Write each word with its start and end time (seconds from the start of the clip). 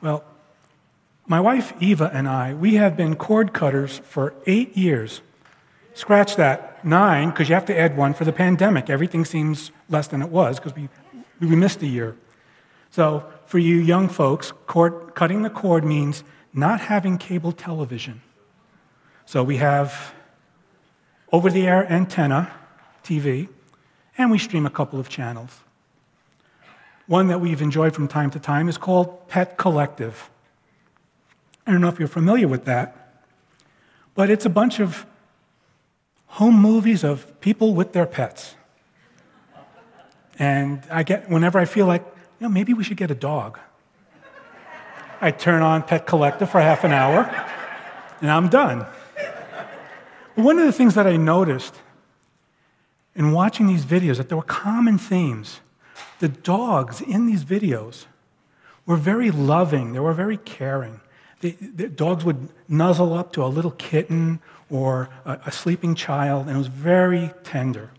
Well, 0.00 0.24
my 1.26 1.40
wife 1.40 1.72
Eva 1.80 2.10
and 2.12 2.28
I, 2.28 2.54
we 2.54 2.74
have 2.74 2.96
been 2.96 3.16
cord 3.16 3.52
cutters 3.52 3.98
for 4.04 4.34
eight 4.46 4.76
years. 4.76 5.22
Scratch 5.94 6.36
that, 6.36 6.84
nine, 6.84 7.30
because 7.30 7.48
you 7.48 7.54
have 7.54 7.64
to 7.66 7.78
add 7.78 7.96
one 7.96 8.12
for 8.12 8.24
the 8.24 8.32
pandemic. 8.32 8.90
Everything 8.90 9.24
seems 9.24 9.70
less 9.88 10.06
than 10.08 10.20
it 10.20 10.28
was 10.28 10.58
because 10.58 10.74
we, 10.74 10.88
we 11.40 11.56
missed 11.56 11.82
a 11.82 11.86
year. 11.86 12.16
So, 12.90 13.24
for 13.46 13.58
you 13.58 13.76
young 13.76 14.08
folks, 14.08 14.52
cord, 14.66 15.14
cutting 15.14 15.42
the 15.42 15.50
cord 15.50 15.84
means 15.84 16.22
not 16.52 16.80
having 16.80 17.18
cable 17.18 17.52
television. 17.52 18.20
So, 19.24 19.42
we 19.42 19.56
have 19.56 20.14
over 21.32 21.50
the 21.50 21.66
air 21.66 21.90
antenna 21.90 22.52
TV, 23.02 23.48
and 24.18 24.30
we 24.30 24.38
stream 24.38 24.66
a 24.66 24.70
couple 24.70 25.00
of 25.00 25.08
channels. 25.08 25.60
One 27.06 27.28
that 27.28 27.40
we've 27.40 27.62
enjoyed 27.62 27.94
from 27.94 28.08
time 28.08 28.30
to 28.30 28.40
time 28.40 28.68
is 28.68 28.78
called 28.78 29.28
Pet 29.28 29.56
Collective. 29.56 30.28
I 31.66 31.72
don't 31.72 31.80
know 31.80 31.88
if 31.88 31.98
you're 31.98 32.08
familiar 32.08 32.48
with 32.48 32.64
that, 32.64 33.22
but 34.14 34.28
it's 34.30 34.44
a 34.44 34.50
bunch 34.50 34.80
of 34.80 35.06
home 36.26 36.58
movies 36.58 37.04
of 37.04 37.40
people 37.40 37.74
with 37.74 37.92
their 37.92 38.06
pets. 38.06 38.56
And 40.38 40.82
I 40.90 41.02
get, 41.02 41.30
whenever 41.30 41.58
I 41.58 41.64
feel 41.64 41.86
like, 41.86 42.02
you 42.40 42.46
know, 42.46 42.48
maybe 42.48 42.74
we 42.74 42.84
should 42.84 42.96
get 42.96 43.10
a 43.10 43.14
dog, 43.14 43.58
I 45.20 45.30
turn 45.30 45.62
on 45.62 45.82
Pet 45.82 46.06
Collective 46.06 46.50
for 46.50 46.60
half 46.60 46.84
an 46.84 46.92
hour, 46.92 47.24
and 48.20 48.30
I'm 48.30 48.48
done. 48.48 48.84
One 50.34 50.58
of 50.58 50.66
the 50.66 50.72
things 50.72 50.94
that 50.94 51.06
I 51.06 51.16
noticed 51.16 51.74
in 53.14 53.32
watching 53.32 53.66
these 53.66 53.84
videos 53.84 54.18
that 54.18 54.28
there 54.28 54.36
were 54.36 54.42
common 54.42 54.98
themes. 54.98 55.60
The 56.18 56.28
dogs 56.28 57.00
in 57.00 57.26
these 57.26 57.44
videos 57.44 58.06
were 58.86 58.96
very 58.96 59.30
loving, 59.30 59.92
they 59.92 60.00
were 60.00 60.14
very 60.14 60.36
caring. 60.36 61.00
The, 61.40 61.50
the 61.52 61.88
dogs 61.88 62.24
would 62.24 62.48
nuzzle 62.68 63.12
up 63.12 63.32
to 63.34 63.44
a 63.44 63.46
little 63.46 63.72
kitten 63.72 64.40
or 64.70 65.10
a, 65.24 65.38
a 65.46 65.52
sleeping 65.52 65.94
child, 65.94 66.46
and 66.46 66.56
it 66.56 66.58
was 66.58 66.68
very 66.68 67.32
tender. 67.44 67.90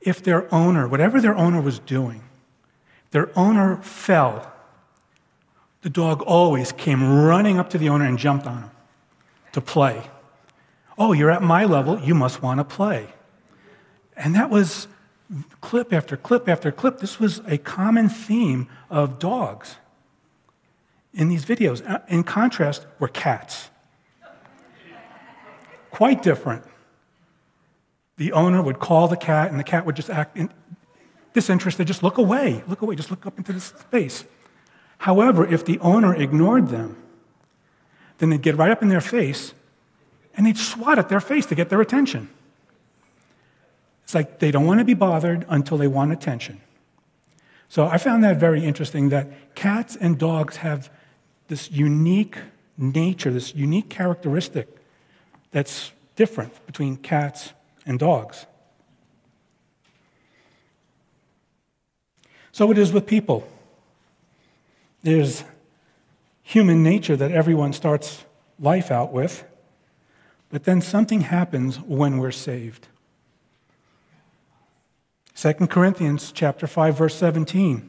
If 0.00 0.22
their 0.22 0.52
owner, 0.52 0.88
whatever 0.88 1.20
their 1.20 1.36
owner 1.36 1.60
was 1.60 1.78
doing, 1.78 2.22
their 3.10 3.30
owner 3.38 3.76
fell, 3.76 4.52
the 5.82 5.90
dog 5.90 6.22
always 6.22 6.72
came 6.72 7.22
running 7.22 7.58
up 7.58 7.70
to 7.70 7.78
the 7.78 7.88
owner 7.88 8.04
and 8.04 8.18
jumped 8.18 8.46
on 8.46 8.62
him 8.64 8.70
to 9.52 9.60
play. 9.60 10.10
Oh, 10.98 11.12
you're 11.12 11.30
at 11.30 11.42
my 11.42 11.64
level, 11.64 12.00
you 12.00 12.14
must 12.14 12.42
want 12.42 12.58
to 12.58 12.64
play. 12.64 13.06
And 14.16 14.34
that 14.34 14.50
was 14.50 14.88
clip 15.60 15.92
after 15.92 16.16
clip 16.16 16.48
after 16.48 16.72
clip. 16.72 16.98
This 16.98 17.20
was 17.20 17.40
a 17.46 17.58
common 17.58 18.08
theme 18.08 18.68
of 18.90 19.18
dogs 19.18 19.76
in 21.12 21.28
these 21.28 21.44
videos. 21.44 21.88
Uh, 21.88 22.00
in 22.08 22.24
contrast, 22.24 22.86
were 22.98 23.08
cats. 23.08 23.70
Quite 25.90 26.22
different. 26.22 26.64
The 28.16 28.32
owner 28.32 28.62
would 28.62 28.78
call 28.78 29.08
the 29.08 29.16
cat, 29.16 29.50
and 29.50 29.58
the 29.58 29.64
cat 29.64 29.86
would 29.86 29.96
just 29.96 30.10
act 30.10 30.38
disinterested, 31.32 31.86
just 31.86 32.02
look 32.02 32.18
away, 32.18 32.64
look 32.66 32.82
away, 32.82 32.96
just 32.96 33.10
look 33.10 33.26
up 33.26 33.38
into 33.38 33.52
the 33.52 33.60
space. 33.60 34.24
However, 34.98 35.46
if 35.46 35.64
the 35.64 35.78
owner 35.78 36.14
ignored 36.14 36.68
them, 36.68 36.96
then 38.18 38.30
they'd 38.30 38.42
get 38.42 38.56
right 38.56 38.70
up 38.70 38.82
in 38.82 38.88
their 38.88 39.00
face 39.00 39.54
and 40.36 40.46
they'd 40.46 40.58
swat 40.58 40.98
at 40.98 41.08
their 41.08 41.20
face 41.20 41.46
to 41.46 41.54
get 41.54 41.68
their 41.68 41.80
attention. 41.80 42.28
It's 44.08 44.14
like 44.14 44.38
they 44.38 44.50
don't 44.50 44.64
want 44.64 44.78
to 44.78 44.86
be 44.86 44.94
bothered 44.94 45.44
until 45.50 45.76
they 45.76 45.86
want 45.86 46.12
attention. 46.12 46.62
So 47.68 47.84
I 47.84 47.98
found 47.98 48.24
that 48.24 48.38
very 48.38 48.64
interesting 48.64 49.10
that 49.10 49.54
cats 49.54 49.96
and 49.96 50.18
dogs 50.18 50.56
have 50.56 50.88
this 51.48 51.70
unique 51.70 52.38
nature, 52.78 53.30
this 53.30 53.54
unique 53.54 53.90
characteristic 53.90 54.66
that's 55.50 55.92
different 56.16 56.64
between 56.64 56.96
cats 56.96 57.52
and 57.84 57.98
dogs. 57.98 58.46
So 62.50 62.70
it 62.70 62.78
is 62.78 62.94
with 62.94 63.06
people. 63.06 63.46
There's 65.02 65.44
human 66.42 66.82
nature 66.82 67.14
that 67.14 67.30
everyone 67.30 67.74
starts 67.74 68.24
life 68.58 68.90
out 68.90 69.12
with, 69.12 69.44
but 70.48 70.64
then 70.64 70.80
something 70.80 71.20
happens 71.20 71.78
when 71.78 72.16
we're 72.16 72.30
saved. 72.30 72.88
2 75.40 75.52
Corinthians 75.68 76.32
chapter 76.32 76.66
5 76.66 76.98
verse 76.98 77.14
17. 77.14 77.88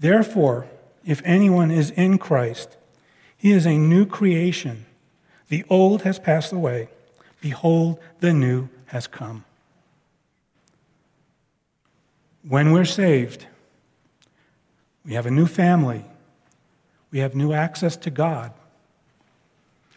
Therefore, 0.00 0.66
if 1.04 1.22
anyone 1.24 1.70
is 1.70 1.92
in 1.92 2.18
Christ, 2.18 2.76
he 3.36 3.52
is 3.52 3.64
a 3.64 3.78
new 3.78 4.04
creation. 4.04 4.86
The 5.50 5.64
old 5.70 6.02
has 6.02 6.18
passed 6.18 6.52
away. 6.52 6.88
Behold, 7.40 8.00
the 8.18 8.32
new 8.32 8.68
has 8.86 9.06
come. 9.06 9.44
When 12.42 12.72
we're 12.72 12.84
saved, 12.84 13.46
we 15.04 15.14
have 15.14 15.26
a 15.26 15.30
new 15.30 15.46
family. 15.46 16.04
We 17.12 17.20
have 17.20 17.36
new 17.36 17.52
access 17.52 17.96
to 17.98 18.10
God. 18.10 18.52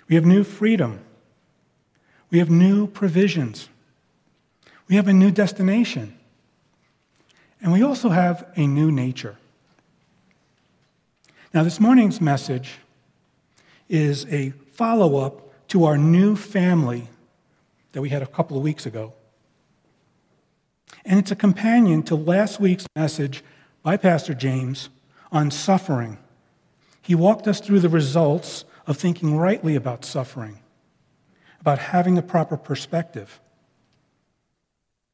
We 0.08 0.14
have 0.14 0.26
new 0.26 0.44
freedom. 0.44 1.00
We 2.30 2.38
have 2.38 2.52
new 2.52 2.86
provisions. 2.86 3.70
We 4.88 4.96
have 4.96 5.08
a 5.08 5.14
new 5.14 5.32
destination. 5.32 6.18
And 7.62 7.72
we 7.72 7.82
also 7.82 8.10
have 8.10 8.46
a 8.56 8.68
new 8.68 8.92
nature. 8.92 9.38
Now, 11.54 11.64
this 11.64 11.80
morning's 11.80 12.20
message 12.20 12.80
is 13.88 14.26
a 14.26 14.50
follow 14.74 15.18
up 15.18 15.68
to 15.70 15.86
our 15.86 15.98
new 15.98 16.36
family 16.36 17.08
that 17.94 18.02
we 18.02 18.10
had 18.10 18.22
a 18.22 18.28
couple 18.28 18.58
of 18.58 18.64
weeks 18.64 18.86
ago. 18.86 19.14
And 21.06 21.20
it's 21.20 21.32
a 21.32 21.36
companion 21.36 22.04
to 22.04 22.16
last 22.16 22.60
week's 22.60 22.86
message 22.96 23.44
by 23.82 23.98
Pastor 23.98 24.34
James 24.34 24.90
on 25.32 25.52
suffering. 25.52 26.18
He 27.02 27.16
walked 27.16 27.48
us 27.48 27.60
through 27.60 27.82
the 27.82 27.90
results 27.90 28.66
of 28.88 28.98
thinking 28.98 29.38
rightly 29.38 29.76
about 29.76 30.06
suffering, 30.06 30.60
about 31.60 31.80
having 31.80 32.16
the 32.16 32.22
proper 32.22 32.58
perspective. 32.58 33.40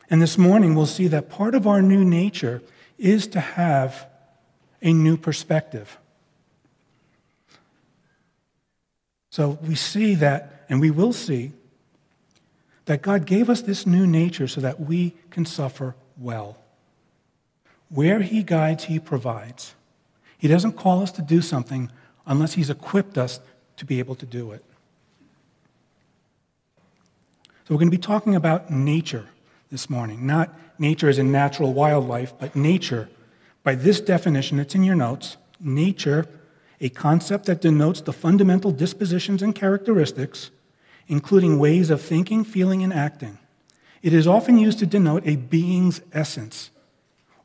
And 0.10 0.22
this 0.22 0.38
morning, 0.38 0.74
we'll 0.74 0.86
see 0.86 1.08
that 1.08 1.30
part 1.30 1.54
of 1.54 1.68
our 1.68 1.82
new 1.82 2.04
nature 2.04 2.62
is 2.98 3.28
to 3.28 3.40
have 3.40 4.08
a 4.82 4.92
new 4.92 5.18
perspective. 5.18 5.98
So 9.30 9.60
we 9.62 9.76
see 9.76 10.16
that, 10.16 10.66
and 10.70 10.82
we 10.82 10.90
will 10.90 11.14
see, 11.14 11.52
that 12.86 13.04
God 13.04 13.26
gave 13.26 13.50
us 13.50 13.62
this 13.62 13.86
new 13.86 14.08
nature 14.08 14.48
so 14.48 14.62
that 14.62 14.80
we 14.80 15.14
can 15.30 15.46
suffer 15.46 15.96
well. 16.18 16.58
Where 17.90 18.22
He 18.22 18.42
guides, 18.42 18.86
He 18.86 19.00
provides. 19.00 19.76
He 20.40 20.48
doesn't 20.48 20.74
call 20.74 21.04
us 21.04 21.12
to 21.14 21.22
do 21.22 21.42
something 21.42 21.92
unless 22.26 22.54
He's 22.54 22.72
equipped 22.72 23.18
us 23.18 23.40
to 23.78 23.86
be 23.86 24.00
able 24.00 24.16
to 24.16 24.26
do 24.26 24.52
it. 24.52 24.66
So 27.68 27.76
we're 27.76 27.80
going 27.80 27.92
to 27.92 27.98
be 27.98 28.02
talking 28.02 28.36
about 28.36 28.72
nature 28.72 29.28
this 29.72 29.90
morning. 29.90 30.26
Not 30.26 30.54
nature 30.80 31.10
as 31.10 31.20
in 31.20 31.32
natural 31.32 31.74
wildlife, 31.74 32.34
but 32.40 32.56
nature. 32.56 33.10
By 33.64 33.76
this 33.76 34.02
definition, 34.02 34.60
it's 34.60 34.76
in 34.76 34.84
your 34.84 34.96
notes 34.96 35.38
nature, 35.60 36.26
a 36.80 36.90
concept 36.90 37.46
that 37.46 37.62
denotes 37.62 38.02
the 38.02 38.14
fundamental 38.14 38.72
dispositions 38.72 39.42
and 39.42 39.54
characteristics, 39.54 40.52
including 41.08 41.60
ways 41.60 41.90
of 41.90 42.02
thinking, 42.02 42.44
feeling, 42.46 42.82
and 42.82 42.94
acting. 42.94 43.38
It 44.02 44.14
is 44.14 44.28
often 44.28 44.58
used 44.58 44.80
to 44.80 44.86
denote 44.86 45.28
a 45.28 45.36
being's 45.36 46.02
essence 46.14 46.72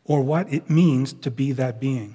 or 0.04 0.22
what 0.22 0.52
it 0.52 0.70
means 0.70 1.12
to 1.12 1.30
be 1.30 1.50
that 1.52 1.80
being. 1.80 2.14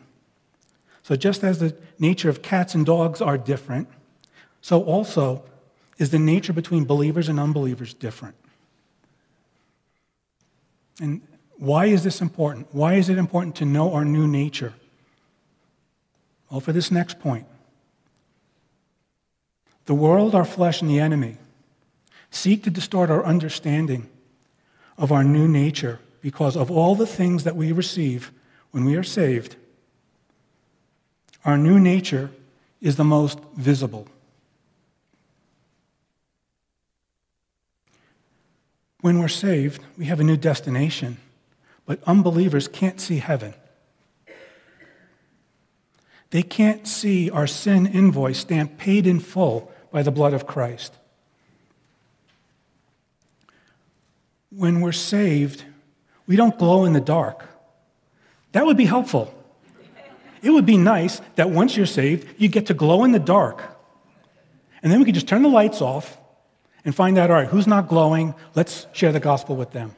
So, 1.03 1.15
just 1.15 1.43
as 1.43 1.59
the 1.59 1.75
nature 1.97 2.29
of 2.29 2.41
cats 2.41 2.75
and 2.75 2.85
dogs 2.85 3.21
are 3.21 3.37
different, 3.37 3.89
so 4.61 4.83
also 4.83 5.43
is 5.97 6.11
the 6.11 6.19
nature 6.19 6.53
between 6.53 6.85
believers 6.85 7.27
and 7.27 7.39
unbelievers 7.39 7.93
different. 7.93 8.35
And 10.99 11.21
why 11.57 11.85
is 11.85 12.03
this 12.03 12.21
important? 12.21 12.67
Why 12.71 12.95
is 12.95 13.09
it 13.09 13.17
important 13.17 13.55
to 13.57 13.65
know 13.65 13.93
our 13.93 14.05
new 14.05 14.27
nature? 14.27 14.73
Well, 16.49 16.59
for 16.59 16.71
this 16.71 16.91
next 16.91 17.19
point 17.19 17.45
the 19.85 19.95
world, 19.95 20.35
our 20.35 20.45
flesh, 20.45 20.81
and 20.81 20.89
the 20.89 20.99
enemy 20.99 21.37
seek 22.29 22.63
to 22.63 22.69
distort 22.69 23.09
our 23.09 23.25
understanding 23.25 24.07
of 24.99 25.11
our 25.11 25.23
new 25.23 25.47
nature 25.47 25.99
because 26.21 26.55
of 26.55 26.69
all 26.69 26.93
the 26.93 27.07
things 27.07 27.43
that 27.43 27.55
we 27.55 27.71
receive 27.71 28.31
when 28.69 28.85
we 28.85 28.95
are 28.95 29.03
saved. 29.03 29.55
Our 31.43 31.57
new 31.57 31.79
nature 31.79 32.29
is 32.81 32.97
the 32.97 33.03
most 33.03 33.39
visible. 33.55 34.07
When 39.01 39.19
we're 39.19 39.27
saved, 39.27 39.81
we 39.97 40.05
have 40.05 40.19
a 40.19 40.23
new 40.23 40.37
destination, 40.37 41.17
but 41.85 42.01
unbelievers 42.05 42.67
can't 42.67 42.99
see 42.99 43.17
heaven. 43.17 43.53
They 46.31 46.43
can't 46.43 46.87
see 46.87 47.29
our 47.29 47.47
sin 47.47 47.87
invoice 47.87 48.39
stamped 48.39 48.77
paid 48.77 49.07
in 49.07 49.19
full 49.19 49.71
by 49.91 50.03
the 50.03 50.11
blood 50.11 50.33
of 50.33 50.45
Christ. 50.45 50.93
When 54.51 54.81
we're 54.81 54.91
saved, 54.91 55.63
we 56.27 56.35
don't 56.35 56.57
glow 56.57 56.85
in 56.85 56.93
the 56.93 57.01
dark. 57.01 57.47
That 58.51 58.65
would 58.65 58.77
be 58.77 58.85
helpful. 58.85 59.33
It 60.41 60.51
would 60.51 60.65
be 60.65 60.77
nice 60.77 61.21
that 61.35 61.49
once 61.49 61.75
you're 61.75 61.85
saved, 61.85 62.27
you 62.37 62.47
get 62.47 62.67
to 62.67 62.73
glow 62.73 63.03
in 63.03 63.11
the 63.11 63.19
dark. 63.19 63.63
And 64.81 64.91
then 64.91 64.99
we 64.99 65.05
could 65.05 65.15
just 65.15 65.27
turn 65.27 65.41
the 65.41 65.49
lights 65.49 65.81
off 65.81 66.17
and 66.85 66.95
find 66.95 67.17
out 67.17 67.29
all 67.29 67.37
right, 67.37 67.47
who's 67.47 67.67
not 67.67 67.87
glowing? 67.87 68.33
Let's 68.55 68.87
share 68.93 69.11
the 69.11 69.19
gospel 69.19 69.55
with 69.55 69.71
them. 69.71 69.95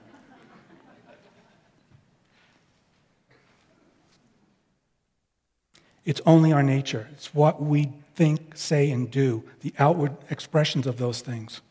It's 6.03 6.21
only 6.25 6.51
our 6.51 6.63
nature. 6.63 7.07
It's 7.13 7.33
what 7.33 7.61
we 7.61 7.91
think, 8.15 8.57
say, 8.57 8.91
and 8.91 9.09
do, 9.09 9.43
the 9.61 9.73
outward 9.77 10.17
expressions 10.29 10.87
of 10.87 10.97
those 10.97 11.21
things 11.21 11.61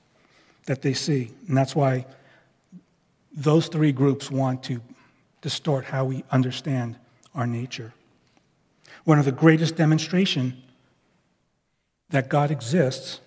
that 0.66 0.82
they 0.82 0.94
see. 0.94 1.32
And 1.48 1.56
that's 1.56 1.74
why 1.74 2.06
those 3.32 3.66
three 3.68 3.92
groups 3.92 4.30
want 4.30 4.62
to 4.64 4.80
distort 5.40 5.86
how 5.86 6.04
we 6.04 6.24
understand 6.30 6.96
our 7.34 7.46
nature. 7.46 7.92
One 9.04 9.18
of 9.18 9.24
the 9.24 9.32
greatest 9.32 9.76
demonstration 9.76 10.62
that 12.10 12.28
God 12.28 12.50
exists 12.50 13.20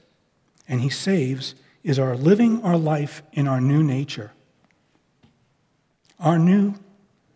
and 0.67 0.81
he 0.81 0.89
saves 0.89 1.55
is 1.83 1.99
our 1.99 2.15
living 2.15 2.63
our 2.63 2.77
life 2.77 3.21
in 3.33 3.47
our 3.47 3.59
new 3.59 3.83
nature. 3.83 4.31
Our 6.19 6.39
new 6.39 6.75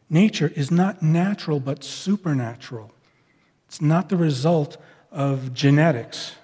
nature 0.09 0.51
is 0.55 0.71
not 0.71 1.01
natural 1.01 1.59
but 1.59 1.83
supernatural. 1.83 2.91
It's 3.67 3.81
not 3.81 4.09
the 4.09 4.17
result 4.17 4.77
of 5.11 5.53
genetics. 5.53 6.35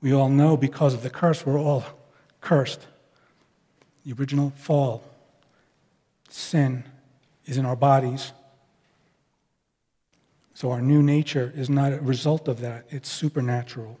We 0.00 0.12
all 0.12 0.30
know 0.30 0.56
because 0.56 0.94
of 0.94 1.02
the 1.02 1.10
curse, 1.10 1.44
we're 1.44 1.58
all 1.58 1.84
cursed. 2.40 2.86
The 4.04 4.12
original 4.12 4.50
fall, 4.56 5.02
sin 6.28 6.84
is 7.46 7.56
in 7.56 7.66
our 7.66 7.76
bodies. 7.76 8.32
So 10.54 10.70
our 10.70 10.80
new 10.80 11.02
nature 11.02 11.52
is 11.56 11.68
not 11.68 11.92
a 11.92 12.00
result 12.00 12.48
of 12.48 12.60
that, 12.60 12.86
it's 12.90 13.10
supernatural. 13.10 13.98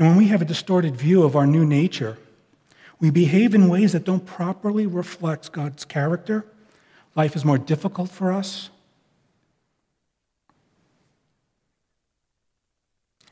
And 0.00 0.08
when 0.08 0.16
we 0.16 0.28
have 0.28 0.40
a 0.40 0.46
distorted 0.46 0.96
view 0.96 1.24
of 1.24 1.36
our 1.36 1.46
new 1.46 1.66
nature, 1.66 2.16
we 2.98 3.10
behave 3.10 3.54
in 3.54 3.68
ways 3.68 3.92
that 3.92 4.04
don't 4.04 4.24
properly 4.24 4.86
reflect 4.86 5.52
God's 5.52 5.84
character 5.84 6.46
life 7.14 7.36
is 7.36 7.44
more 7.44 7.58
difficult 7.58 8.08
for 8.08 8.32
us. 8.32 8.70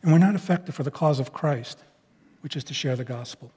And 0.03 0.13
we're 0.13 0.19
not 0.19 0.35
effective 0.35 0.75
for 0.75 0.83
the 0.83 0.91
cause 0.91 1.19
of 1.19 1.33
Christ, 1.33 1.79
which 2.43 2.55
is 2.55 2.65
to 2.65 2.75
share 2.75 2.97
the 2.97 3.05
gospel. 3.05 3.51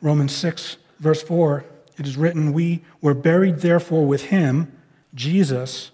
Romans 0.00 0.34
6, 0.34 0.78
verse 0.98 1.22
4, 1.22 1.64
it 1.98 2.06
is 2.06 2.16
written, 2.16 2.54
We 2.54 2.82
were 3.02 3.12
buried, 3.12 3.58
therefore, 3.58 4.06
with 4.06 4.26
him, 4.26 4.72
Jesus, 5.14 5.90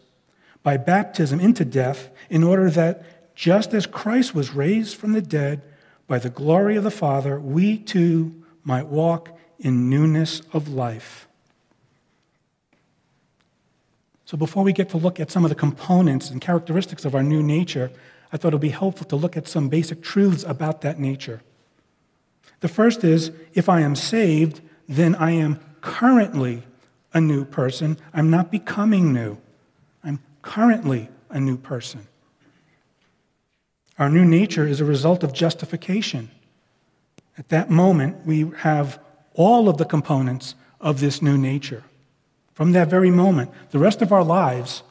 by 0.62 0.76
baptism 0.76 1.40
into 1.40 1.64
death, 1.64 2.10
in 2.30 2.44
order 2.44 2.70
that 2.70 3.17
just 3.38 3.72
as 3.72 3.86
Christ 3.86 4.34
was 4.34 4.52
raised 4.52 4.96
from 4.96 5.12
the 5.12 5.22
dead 5.22 5.62
by 6.08 6.18
the 6.18 6.28
glory 6.28 6.74
of 6.74 6.82
the 6.82 6.90
Father, 6.90 7.38
we 7.38 7.78
too 7.78 8.34
might 8.64 8.88
walk 8.88 9.38
in 9.60 9.88
newness 9.88 10.42
of 10.52 10.66
life. 10.66 11.28
So, 14.24 14.36
before 14.36 14.64
we 14.64 14.72
get 14.72 14.88
to 14.88 14.96
look 14.96 15.20
at 15.20 15.30
some 15.30 15.44
of 15.44 15.50
the 15.50 15.54
components 15.54 16.30
and 16.30 16.40
characteristics 16.40 17.04
of 17.04 17.14
our 17.14 17.22
new 17.22 17.40
nature, 17.40 17.92
I 18.32 18.38
thought 18.38 18.48
it 18.48 18.56
would 18.56 18.60
be 18.60 18.70
helpful 18.70 19.06
to 19.06 19.14
look 19.14 19.36
at 19.36 19.46
some 19.46 19.68
basic 19.68 20.02
truths 20.02 20.42
about 20.42 20.80
that 20.80 20.98
nature. 20.98 21.40
The 22.58 22.66
first 22.66 23.04
is 23.04 23.30
if 23.54 23.68
I 23.68 23.82
am 23.82 23.94
saved, 23.94 24.60
then 24.88 25.14
I 25.14 25.30
am 25.30 25.60
currently 25.80 26.64
a 27.14 27.20
new 27.20 27.44
person. 27.44 27.98
I'm 28.12 28.30
not 28.30 28.50
becoming 28.50 29.12
new, 29.12 29.38
I'm 30.02 30.18
currently 30.42 31.08
a 31.30 31.38
new 31.38 31.56
person. 31.56 32.08
Our 33.98 34.08
new 34.08 34.24
nature 34.24 34.66
is 34.66 34.80
a 34.80 34.84
result 34.84 35.24
of 35.24 35.32
justification. 35.32 36.30
At 37.36 37.48
that 37.48 37.70
moment, 37.70 38.24
we 38.24 38.50
have 38.58 39.00
all 39.34 39.68
of 39.68 39.76
the 39.76 39.84
components 39.84 40.54
of 40.80 41.00
this 41.00 41.20
new 41.20 41.36
nature. 41.36 41.84
From 42.54 42.72
that 42.72 42.88
very 42.88 43.10
moment, 43.10 43.50
the 43.70 43.78
rest 43.78 44.02
of 44.02 44.12
our 44.12 44.24
lives 44.24 44.82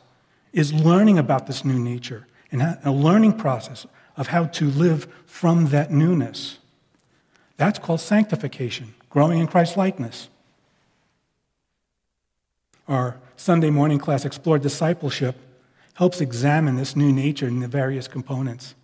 is 0.54 0.74
learning 0.74 1.18
about 1.18 1.48
this 1.48 1.64
new 1.64 1.80
nature 1.80 2.28
and 2.52 2.62
a 2.84 2.92
learning 2.92 3.34
process 3.34 3.86
of 4.16 4.28
how 4.28 4.46
to 4.46 4.70
live 4.70 5.08
from 5.26 5.68
that 5.68 5.92
newness. 5.92 6.60
That's 7.58 7.80
called 7.80 8.02
sanctification, 8.02 8.94
growing 9.10 9.40
in 9.40 9.48
Christ 9.48 9.78
likeness. 9.78 10.30
Our 12.88 13.18
Sunday 13.36 13.70
morning 13.70 14.00
class, 14.00 14.26
Explore 14.26 14.60
Discipleship, 14.60 15.36
helps 15.96 16.22
examine 16.22 16.76
this 16.76 16.96
new 16.96 17.12
nature 17.12 17.48
and 17.48 17.62
the 17.62 17.68
various 17.68 18.08
components. 18.08 18.76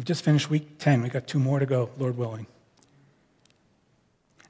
We've 0.00 0.06
just 0.06 0.24
finished 0.24 0.48
week 0.48 0.78
10. 0.78 1.02
We've 1.02 1.12
got 1.12 1.26
two 1.26 1.38
more 1.38 1.58
to 1.58 1.66
go, 1.66 1.90
Lord 1.98 2.16
willing. 2.16 2.46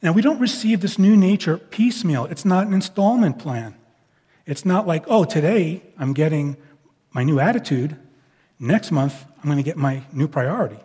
Now, 0.01 0.13
we 0.13 0.23
don't 0.23 0.39
receive 0.39 0.81
this 0.81 0.97
new 0.97 1.17
nature 1.17 1.59
piecemeal. 1.59 2.27
It's 2.27 2.45
not 2.45 2.69
an 2.69 2.73
installment 2.73 3.41
plan. 3.41 3.75
It's 4.47 4.65
not 4.65 4.87
like, 4.87 5.03
oh, 5.09 5.25
today 5.25 5.83
I'm 5.99 6.13
getting 6.13 6.57
my 7.11 7.25
new 7.25 7.41
attitude. 7.41 7.97
Next 8.61 8.93
month, 8.93 9.25
I'm 9.39 9.47
going 9.51 9.57
to 9.57 9.65
get 9.65 9.77
my 9.77 10.05
new 10.13 10.29
priority. 10.29 10.79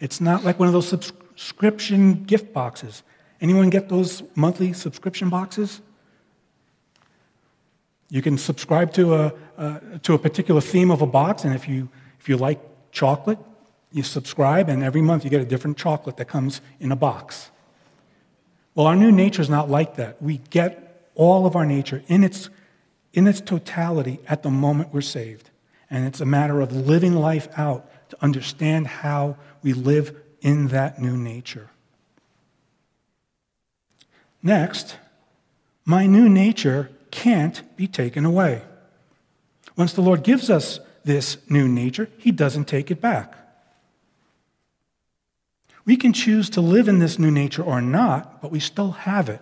It's 0.00 0.20
not 0.20 0.44
like 0.44 0.58
one 0.58 0.68
of 0.68 0.74
those 0.74 0.86
subscription 0.86 2.24
gift 2.24 2.52
boxes. 2.52 3.02
Anyone 3.40 3.70
get 3.70 3.88
those 3.88 4.22
monthly 4.34 4.74
subscription 4.74 5.30
boxes? 5.30 5.80
You 8.10 8.20
can 8.20 8.36
subscribe 8.36 8.92
to 8.92 9.14
a, 9.14 9.32
uh, 9.56 9.80
to 10.02 10.12
a 10.12 10.18
particular 10.18 10.60
theme 10.60 10.90
of 10.90 11.00
a 11.00 11.06
box, 11.06 11.44
and 11.44 11.54
if 11.54 11.66
you, 11.66 11.88
if 12.20 12.28
you 12.28 12.36
like 12.36 12.60
chocolate, 12.92 13.38
you 13.92 14.02
subscribe, 14.02 14.68
and 14.68 14.82
every 14.82 15.00
month 15.00 15.24
you 15.24 15.30
get 15.30 15.40
a 15.40 15.46
different 15.46 15.76
chocolate 15.76 16.16
that 16.18 16.26
comes 16.26 16.60
in 16.78 16.92
a 16.92 16.96
box. 16.96 17.50
Well, 18.74 18.86
our 18.86 18.96
new 18.96 19.10
nature 19.10 19.42
is 19.42 19.50
not 19.50 19.68
like 19.68 19.96
that. 19.96 20.22
We 20.22 20.38
get 20.50 21.10
all 21.14 21.46
of 21.46 21.56
our 21.56 21.66
nature 21.66 22.02
in 22.06 22.22
its, 22.22 22.48
in 23.12 23.26
its 23.26 23.40
totality 23.40 24.20
at 24.28 24.42
the 24.42 24.50
moment 24.50 24.92
we're 24.92 25.00
saved. 25.00 25.50
And 25.90 26.06
it's 26.06 26.20
a 26.20 26.26
matter 26.26 26.60
of 26.60 26.72
living 26.72 27.14
life 27.14 27.48
out 27.56 27.90
to 28.10 28.16
understand 28.22 28.86
how 28.86 29.36
we 29.62 29.72
live 29.72 30.14
in 30.40 30.68
that 30.68 31.00
new 31.00 31.16
nature. 31.16 31.70
Next, 34.42 34.96
my 35.84 36.06
new 36.06 36.28
nature 36.28 36.90
can't 37.10 37.62
be 37.76 37.86
taken 37.86 38.24
away. 38.24 38.62
Once 39.76 39.92
the 39.92 40.02
Lord 40.02 40.22
gives 40.22 40.50
us 40.50 40.78
this 41.04 41.38
new 41.48 41.66
nature, 41.66 42.08
He 42.18 42.30
doesn't 42.30 42.66
take 42.66 42.90
it 42.90 43.00
back. 43.00 43.34
We 45.88 45.96
can 45.96 46.12
choose 46.12 46.50
to 46.50 46.60
live 46.60 46.86
in 46.86 46.98
this 46.98 47.18
new 47.18 47.30
nature 47.30 47.62
or 47.62 47.80
not, 47.80 48.42
but 48.42 48.50
we 48.50 48.60
still 48.60 48.90
have 48.90 49.30
it. 49.30 49.40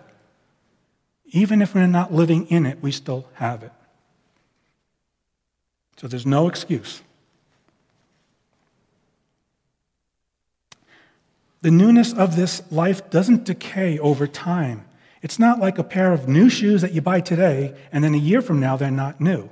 Even 1.25 1.61
if 1.61 1.75
we're 1.75 1.87
not 1.87 2.13
living 2.13 2.47
in 2.47 2.65
it, 2.65 2.81
we 2.81 2.93
still 2.93 3.27
have 3.33 3.63
it. 3.63 3.73
So 5.97 6.07
there's 6.07 6.25
no 6.25 6.47
excuse. 6.47 7.01
The 11.63 11.71
newness 11.71 12.13
of 12.13 12.37
this 12.37 12.61
life 12.71 13.09
doesn't 13.09 13.43
decay 13.43 13.99
over 13.99 14.25
time. 14.25 14.85
It's 15.21 15.37
not 15.37 15.59
like 15.59 15.77
a 15.77 15.83
pair 15.83 16.13
of 16.13 16.29
new 16.29 16.49
shoes 16.49 16.81
that 16.81 16.93
you 16.93 17.01
buy 17.01 17.19
today 17.19 17.75
and 17.91 18.05
then 18.05 18.13
a 18.15 18.17
year 18.17 18.41
from 18.41 18.61
now 18.61 18.77
they're 18.77 18.89
not 18.89 19.19
new. 19.19 19.49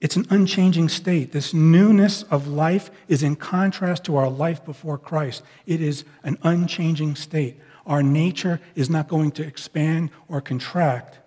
It's 0.00 0.16
an 0.16 0.26
unchanging 0.30 0.88
state. 0.88 1.32
This 1.32 1.52
newness 1.52 2.22
of 2.24 2.48
life 2.48 2.90
is 3.06 3.22
in 3.22 3.36
contrast 3.36 4.04
to 4.04 4.16
our 4.16 4.30
life 4.30 4.64
before 4.64 4.96
Christ. 4.96 5.42
It 5.66 5.82
is 5.82 6.04
an 6.22 6.38
unchanging 6.42 7.16
state. 7.16 7.60
Our 7.86 8.02
nature 8.02 8.60
is 8.74 8.88
not 8.88 9.08
going 9.08 9.32
to 9.32 9.46
expand 9.46 10.10
or 10.28 10.40
contract, 10.40 11.18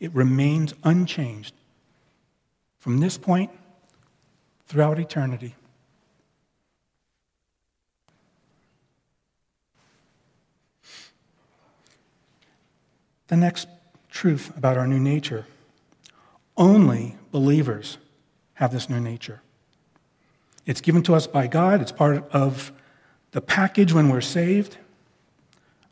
it 0.00 0.12
remains 0.14 0.74
unchanged 0.84 1.54
from 2.78 2.98
this 2.98 3.18
point 3.18 3.50
throughout 4.66 4.98
eternity. 4.98 5.54
The 13.28 13.36
next 13.36 13.68
truth 14.08 14.56
about 14.56 14.78
our 14.78 14.86
new 14.86 14.98
nature 14.98 15.46
only 16.56 17.16
believers 17.30 17.98
have 18.58 18.72
this 18.72 18.90
new 18.90 18.98
nature. 18.98 19.40
It's 20.66 20.80
given 20.80 21.04
to 21.04 21.14
us 21.14 21.28
by 21.28 21.46
God, 21.46 21.80
it's 21.80 21.92
part 21.92 22.28
of 22.32 22.72
the 23.30 23.40
package 23.40 23.92
when 23.92 24.08
we're 24.08 24.20
saved. 24.20 24.78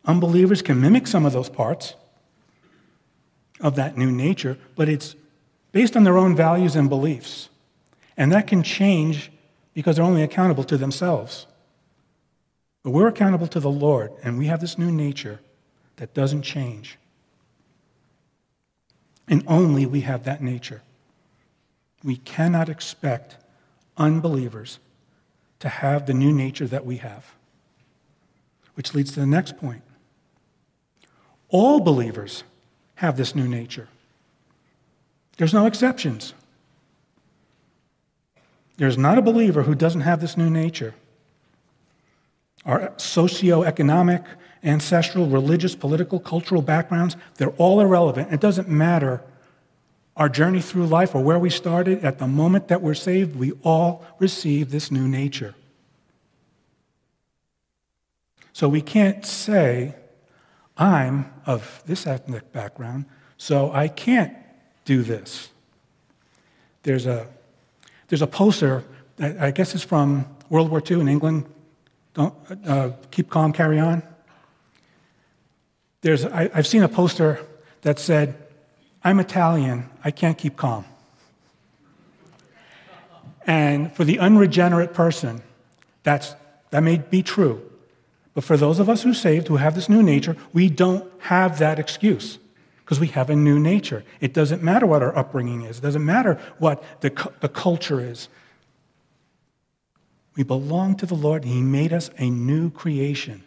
Unbelievers 0.05 0.63
can 0.63 0.81
mimic 0.81 1.07
some 1.07 1.25
of 1.25 1.33
those 1.33 1.49
parts 1.49 1.95
of 3.61 3.77
that 3.77 3.97
new 3.97 4.11
nature, 4.11 4.59
but 4.75 4.89
it's 4.89 5.15
based 5.71 5.97
on 5.97 6.03
their 6.03 6.19
own 6.19 6.35
values 6.35 6.75
and 6.75 6.89
beliefs. 6.89 7.51
And 8.17 8.33
that 8.33 8.49
can 8.49 8.65
change 8.65 9.31
because 9.73 9.97
they're 9.97 10.05
only 10.05 10.25
accountable 10.25 10.65
to 10.65 10.77
themselves. 10.77 11.47
But 12.83 12.91
we're 12.91 13.09
accountable 13.09 13.47
to 13.49 13.61
the 13.61 13.71
Lord, 13.71 14.11
and 14.25 14.39
we 14.39 14.47
have 14.47 14.61
this 14.61 14.77
new 14.77 14.91
nature 14.91 15.39
that 15.97 16.15
doesn't 16.15 16.43
change. 16.43 16.99
And 19.29 19.45
only 19.47 19.87
we 19.87 20.01
have 20.01 20.25
that 20.25 20.43
nature. 20.43 20.83
We 22.07 22.19
cannot 22.19 22.69
expect 22.69 23.37
unbelievers 23.97 24.79
to 25.59 25.69
have 25.69 26.07
the 26.07 26.15
new 26.15 26.33
nature 26.33 26.69
that 26.69 26.87
we 26.87 26.99
have. 26.99 27.35
Which 28.75 28.95
leads 28.95 29.13
to 29.15 29.21
the 29.21 29.27
next 29.27 29.57
point. 29.57 29.83
All 31.49 31.81
believers 31.81 32.45
have 32.97 33.17
this 33.17 33.35
new 33.35 33.49
nature. 33.49 33.89
There's 35.37 35.53
no 35.53 35.67
exceptions. 35.67 36.33
There's 38.77 38.97
not 38.97 39.19
a 39.19 39.23
believer 39.23 39.65
who 39.65 39.75
doesn't 39.75 40.03
have 40.03 40.21
this 40.21 40.37
new 40.37 40.49
nature. 40.49 40.95
Our 42.65 42.93
socio-economic, 42.99 44.23
ancestral, 44.63 45.27
religious, 45.27 45.75
political, 45.75 46.21
cultural 46.21 46.63
backgrounds, 46.63 47.17
they're 47.35 47.51
all 47.59 47.81
irrelevant. 47.81 48.33
It 48.33 48.41
doesn't 48.41 48.69
matter 48.69 49.23
our 50.17 50.29
journey 50.29 50.61
through 50.61 50.87
life 50.87 51.15
or 51.15 51.23
where 51.23 51.39
we 51.39 51.51
started. 51.51 52.05
At 52.05 52.19
the 52.19 52.27
moment 52.27 52.69
that 52.69 52.81
we're 52.81 52.95
saved, 52.95 53.37
we 53.37 53.53
all 53.63 54.05
receive 54.19 54.71
this 54.71 54.91
new 54.91 55.07
nature. 55.07 55.55
So 58.53 58.69
we 58.69 58.81
can't 58.81 59.27
say, 59.27 59.95
I'm 60.79 61.33
of 61.45 61.83
this 61.87 62.07
ethnic 62.07 62.53
background, 62.53 63.05
so 63.37 63.71
I 63.71 63.89
can't 63.89 64.35
do 64.87 65.03
this. 65.03 65.51
There's 66.83 67.05
a, 67.07 67.27
there's 68.09 68.23
a 68.23 68.27
poster, 68.27 68.85
that 69.17 69.39
I 69.39 69.51
guess 69.51 69.75
it's 69.75 69.85
from 69.85 70.27
World 70.49 70.71
War 70.71 70.83
II 70.89 71.01
in 71.01 71.09
England. 71.09 71.45
Don't, 72.15 72.35
uh, 72.67 72.93
keep 73.11 73.29
calm, 73.29 73.53
carry 73.53 73.79
on. 73.79 74.03
There's, 76.01 76.25
I, 76.25 76.49
I've 76.55 76.67
seen 76.67 76.83
a 76.83 76.89
poster 76.89 77.45
that 77.83 77.99
said, 77.99 78.46
I'm 79.07 79.21
Italian, 79.21 79.89
I 80.03 80.11
can't 80.11 80.37
keep 80.37 80.57
calm. 80.57 80.85
And 83.47 83.95
for 83.95 84.03
the 84.03 84.19
unregenerate 84.19 84.95
person, 84.95 85.43
that's, 86.03 86.35
that 86.71 86.83
may 86.83 86.99
be 86.99 87.23
true. 87.23 87.63
But 88.35 88.43
for 88.43 88.57
those 88.57 88.81
of 88.81 88.89
us 88.89 89.05
who 89.05 89.15
saved, 89.15 89.47
who 89.47 89.59
have 89.59 89.77
this 89.77 89.89
new 89.89 90.03
nature, 90.03 90.37
we 90.53 90.69
don't 90.69 91.09
have 91.21 91.61
that 91.61 91.79
excuse 91.79 92.41
because 92.81 92.99
we 92.99 93.07
have 93.07 93.31
a 93.31 93.37
new 93.37 93.61
nature. 93.61 94.03
It 94.21 94.35
doesn't 94.35 94.65
matter 94.65 94.87
what 94.87 95.05
our 95.05 95.17
upbringing 95.17 95.63
is, 95.63 95.79
it 95.79 95.83
doesn't 95.83 96.05
matter 96.05 96.41
what 96.59 96.83
the, 97.01 97.31
the 97.41 97.49
culture 97.49 98.01
is. 98.01 98.29
We 100.35 100.43
belong 100.43 100.97
to 100.97 101.07
the 101.07 101.15
Lord, 101.15 101.45
and 101.45 101.53
He 101.53 101.63
made 101.63 101.93
us 101.93 102.11
a 102.19 102.29
new 102.29 102.71
creation. 102.71 103.45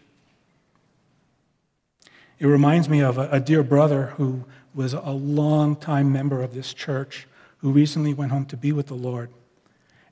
It 2.39 2.47
reminds 2.47 2.87
me 2.87 3.01
of 3.01 3.17
a, 3.17 3.27
a 3.29 3.39
dear 3.41 3.61
brother 3.61 4.13
who 4.15 4.45
was 4.73 4.93
a 4.93 5.11
long-time 5.11 6.11
member 6.11 6.41
of 6.41 6.53
this 6.53 6.73
church 6.73 7.27
who 7.57 7.71
recently 7.71 8.13
went 8.13 8.31
home 8.31 8.45
to 8.45 8.57
be 8.57 8.71
with 8.71 8.88
the 8.88 8.95
Lord. 8.95 9.29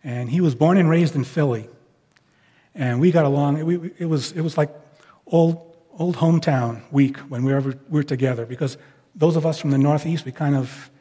And 0.04 0.30
he 0.30 0.42
was 0.42 0.56
born 0.56 0.78
and 0.78 0.90
raised 0.90 1.16
in 1.16 1.24
Philly. 1.24 1.70
And 2.76 3.00
we 3.00 3.12
got 3.12 3.26
along. 3.26 3.58
It, 3.58 3.94
it, 4.00 4.06
was, 4.06 4.32
it 4.34 4.42
was 4.42 4.58
like 4.58 4.70
old, 5.26 5.76
old 5.98 6.18
hometown 6.18 6.82
week 6.92 7.18
when 7.18 7.44
we 7.44 7.54
were, 7.54 7.62
we 7.62 7.76
were 7.90 8.04
together 8.04 8.46
because 8.46 8.78
those 9.16 9.36
of 9.36 9.46
us 9.46 9.60
from 9.60 9.72
the 9.72 9.78
Northeast, 9.78 10.26
we 10.26 10.32
kind 10.32 10.56
of 10.56 10.92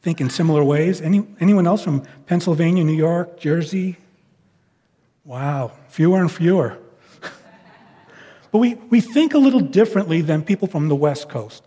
think 0.00 0.20
in 0.20 0.30
similar 0.30 0.64
ways. 0.64 1.00
Any, 1.00 1.26
anyone 1.40 1.66
else 1.66 1.82
from 1.82 2.02
Pennsylvania, 2.26 2.82
New 2.82 2.96
York, 2.96 3.38
Jersey? 3.38 3.98
Wow, 5.24 5.72
fewer 5.88 6.20
and 6.20 6.30
fewer. 6.30 6.78
but 8.50 8.58
we, 8.58 8.74
we 8.74 9.00
think 9.00 9.34
a 9.34 9.38
little 9.38 9.60
differently 9.60 10.20
than 10.20 10.42
people 10.42 10.66
from 10.66 10.88
the 10.88 10.96
West 10.96 11.28
Coast. 11.28 11.62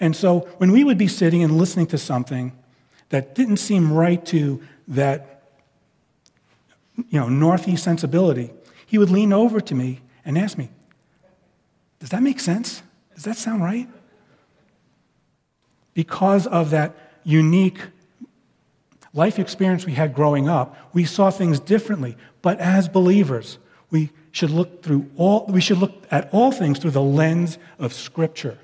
And 0.00 0.14
so 0.14 0.40
when 0.58 0.72
we 0.72 0.84
would 0.84 0.98
be 0.98 1.08
sitting 1.08 1.42
and 1.42 1.56
listening 1.56 1.86
to 1.88 1.98
something 1.98 2.52
that 3.08 3.34
didn't 3.34 3.56
seem 3.56 3.92
right 3.92 4.24
to 4.26 4.62
that 4.88 5.42
you 6.96 7.20
know, 7.20 7.28
Northeast 7.28 7.84
sensibility, 7.84 8.50
he 8.86 8.98
would 8.98 9.10
lean 9.10 9.32
over 9.32 9.60
to 9.60 9.74
me 9.74 10.00
and 10.24 10.36
ask 10.36 10.58
me, 10.58 10.70
Does 12.00 12.10
that 12.10 12.22
make 12.22 12.40
sense? 12.40 12.82
Does 13.14 13.24
that 13.24 13.36
sound 13.36 13.62
right? 13.62 13.88
Because 15.94 16.46
of 16.46 16.70
that 16.70 16.94
unique 17.24 17.80
life 19.12 19.38
experience 19.38 19.84
we 19.84 19.92
had 19.92 20.14
growing 20.14 20.48
up, 20.48 20.76
we 20.92 21.04
saw 21.04 21.30
things 21.30 21.58
differently. 21.58 22.16
But 22.40 22.60
as 22.60 22.88
believers, 22.88 23.58
we 23.90 24.10
should 24.30 24.50
look 24.50 24.82
through 24.82 25.10
all 25.16 25.46
we 25.48 25.60
should 25.60 25.78
look 25.78 26.04
at 26.10 26.28
all 26.32 26.52
things 26.52 26.78
through 26.78 26.92
the 26.92 27.02
lens 27.02 27.58
of 27.78 27.92
scripture 27.92 28.58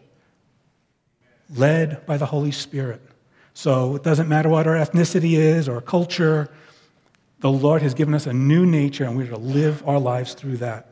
led 1.54 2.04
by 2.06 2.16
the 2.16 2.26
holy 2.26 2.52
spirit 2.52 3.00
so 3.54 3.94
it 3.94 4.02
doesn't 4.02 4.28
matter 4.28 4.49
what 4.49 4.66
our 4.66 4.75
ethnicity 4.75 5.32
is 5.32 5.68
or 5.68 5.80
culture 5.80 6.50
the 7.44 7.50
Lord 7.50 7.82
has 7.82 7.92
given 7.92 8.14
us 8.14 8.26
a 8.26 8.32
new 8.32 8.64
nature, 8.64 9.04
and 9.04 9.18
we're 9.18 9.26
to 9.28 9.37
live 9.37 9.87
our 9.87 9.99
lives 9.99 10.32
through 10.32 10.56
that. 10.58 10.87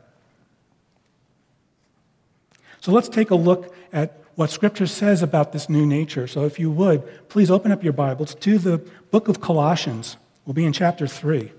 So 2.79 2.91
let's 2.91 3.09
take 3.09 3.31
a 3.31 3.35
look 3.35 3.73
at 3.91 4.19
what 4.35 4.51
Scripture 4.51 4.85
says 4.85 5.23
about 5.23 5.51
this 5.51 5.67
new 5.67 5.83
nature. 5.85 6.27
So 6.27 6.45
if 6.45 6.59
you 6.59 6.69
would, 6.69 7.27
please 7.27 7.49
open 7.49 7.71
up 7.71 7.83
your 7.83 7.93
Bibles 7.93 8.35
to 8.35 8.59
the 8.59 8.77
book 9.09 9.27
of 9.27 9.41
Colossians. 9.41 10.17
We'll 10.45 10.53
be 10.53 10.65
in 10.65 10.73
chapter 10.73 11.07
3. 11.07 11.51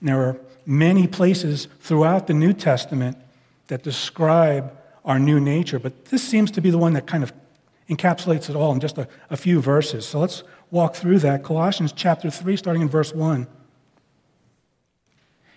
There 0.00 0.18
are 0.22 0.38
many 0.64 1.06
places 1.06 1.68
throughout 1.80 2.26
the 2.26 2.34
New 2.34 2.54
Testament 2.54 3.18
that 3.66 3.82
describe 3.82 4.75
our 5.06 5.20
new 5.20 5.38
nature, 5.38 5.78
but 5.78 6.06
this 6.06 6.22
seems 6.22 6.50
to 6.50 6.60
be 6.60 6.70
the 6.70 6.78
one 6.78 6.92
that 6.94 7.06
kind 7.06 7.22
of 7.22 7.32
encapsulates 7.88 8.50
it 8.50 8.56
all 8.56 8.72
in 8.72 8.80
just 8.80 8.98
a, 8.98 9.08
a 9.30 9.36
few 9.36 9.60
verses. 9.60 10.04
So 10.04 10.18
let's 10.18 10.42
walk 10.70 10.96
through 10.96 11.20
that. 11.20 11.44
Colossians 11.44 11.92
chapter 11.92 12.28
3, 12.28 12.56
starting 12.56 12.82
in 12.82 12.88
verse 12.88 13.14
1. 13.14 13.46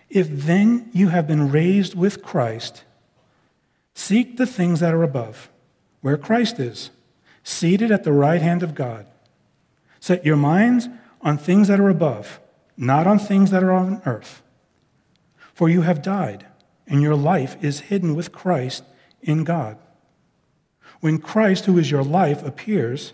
If 0.09 0.29
then 0.29 0.89
you 0.93 1.09
have 1.09 1.27
been 1.27 1.51
raised 1.51 1.95
with 1.95 2.23
Christ, 2.23 2.83
seek 3.95 4.37
the 4.37 4.45
things 4.45 4.79
that 4.79 4.93
are 4.93 5.03
above, 5.03 5.49
where 6.01 6.17
Christ 6.17 6.59
is, 6.59 6.91
seated 7.43 7.91
at 7.91 8.03
the 8.03 8.13
right 8.13 8.41
hand 8.41 8.61
of 8.61 8.75
God. 8.75 9.07
Set 9.99 10.25
your 10.25 10.37
minds 10.37 10.87
on 11.21 11.37
things 11.37 11.67
that 11.67 11.79
are 11.79 11.89
above, 11.89 12.39
not 12.77 13.07
on 13.07 13.17
things 13.19 13.51
that 13.51 13.63
are 13.63 13.71
on 13.71 14.01
earth. 14.05 14.41
For 15.53 15.69
you 15.69 15.81
have 15.81 16.01
died, 16.01 16.45
and 16.87 17.01
your 17.01 17.15
life 17.15 17.57
is 17.61 17.81
hidden 17.81 18.15
with 18.15 18.31
Christ 18.31 18.83
in 19.21 19.43
God. 19.43 19.77
When 20.99 21.19
Christ, 21.19 21.65
who 21.65 21.77
is 21.77 21.91
your 21.91 22.03
life, 22.03 22.43
appears, 22.43 23.13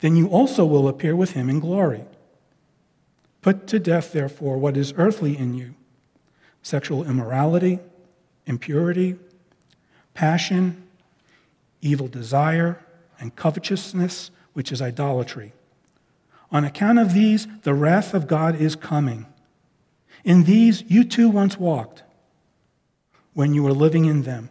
then 0.00 0.16
you 0.16 0.28
also 0.28 0.64
will 0.64 0.88
appear 0.88 1.14
with 1.14 1.32
him 1.32 1.48
in 1.50 1.60
glory. 1.60 2.04
Put 3.42 3.66
to 3.68 3.78
death, 3.78 4.12
therefore, 4.12 4.58
what 4.58 4.76
is 4.76 4.94
earthly 4.96 5.36
in 5.36 5.54
you 5.54 5.74
sexual 6.62 7.04
immorality, 7.04 7.78
impurity, 8.46 9.16
passion, 10.12 10.82
evil 11.80 12.06
desire, 12.06 12.84
and 13.18 13.34
covetousness, 13.34 14.30
which 14.52 14.70
is 14.70 14.82
idolatry. 14.82 15.52
On 16.52 16.64
account 16.64 16.98
of 16.98 17.14
these, 17.14 17.46
the 17.62 17.74
wrath 17.74 18.12
of 18.12 18.26
God 18.26 18.60
is 18.60 18.76
coming. 18.76 19.26
In 20.24 20.44
these 20.44 20.82
you 20.88 21.04
too 21.04 21.30
once 21.30 21.58
walked 21.58 22.02
when 23.32 23.54
you 23.54 23.62
were 23.62 23.72
living 23.72 24.04
in 24.04 24.22
them, 24.22 24.50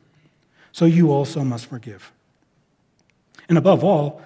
So 0.71 0.85
you 0.85 1.11
also 1.11 1.43
must 1.43 1.65
forgive. 1.65 2.11
And 3.49 3.57
above 3.57 3.83
all, 3.83 4.21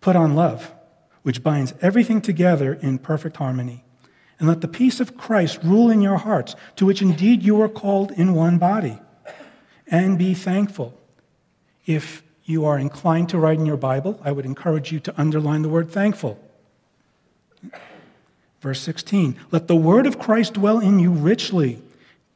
put 0.00 0.16
on 0.16 0.34
love, 0.34 0.72
which 1.22 1.42
binds 1.42 1.74
everything 1.80 2.20
together 2.20 2.74
in 2.74 2.98
perfect 2.98 3.36
harmony. 3.36 3.84
And 4.38 4.48
let 4.48 4.62
the 4.62 4.68
peace 4.68 5.00
of 5.00 5.16
Christ 5.16 5.60
rule 5.62 5.90
in 5.90 6.00
your 6.00 6.16
hearts, 6.16 6.56
to 6.76 6.86
which 6.86 7.02
indeed 7.02 7.42
you 7.42 7.60
are 7.60 7.68
called 7.68 8.10
in 8.12 8.34
one 8.34 8.58
body. 8.58 8.98
And 9.86 10.18
be 10.18 10.34
thankful. 10.34 10.98
If 11.84 12.22
you 12.44 12.64
are 12.64 12.78
inclined 12.78 13.28
to 13.28 13.38
write 13.38 13.58
in 13.58 13.66
your 13.66 13.76
Bible, 13.76 14.20
I 14.24 14.32
would 14.32 14.44
encourage 14.44 14.90
you 14.90 15.00
to 15.00 15.20
underline 15.20 15.62
the 15.62 15.68
word 15.68 15.90
thankful. 15.90 16.38
Verse 18.60 18.80
16 18.80 19.36
Let 19.50 19.68
the 19.68 19.76
word 19.76 20.06
of 20.06 20.18
Christ 20.18 20.54
dwell 20.54 20.80
in 20.80 20.98
you 20.98 21.10
richly, 21.10 21.82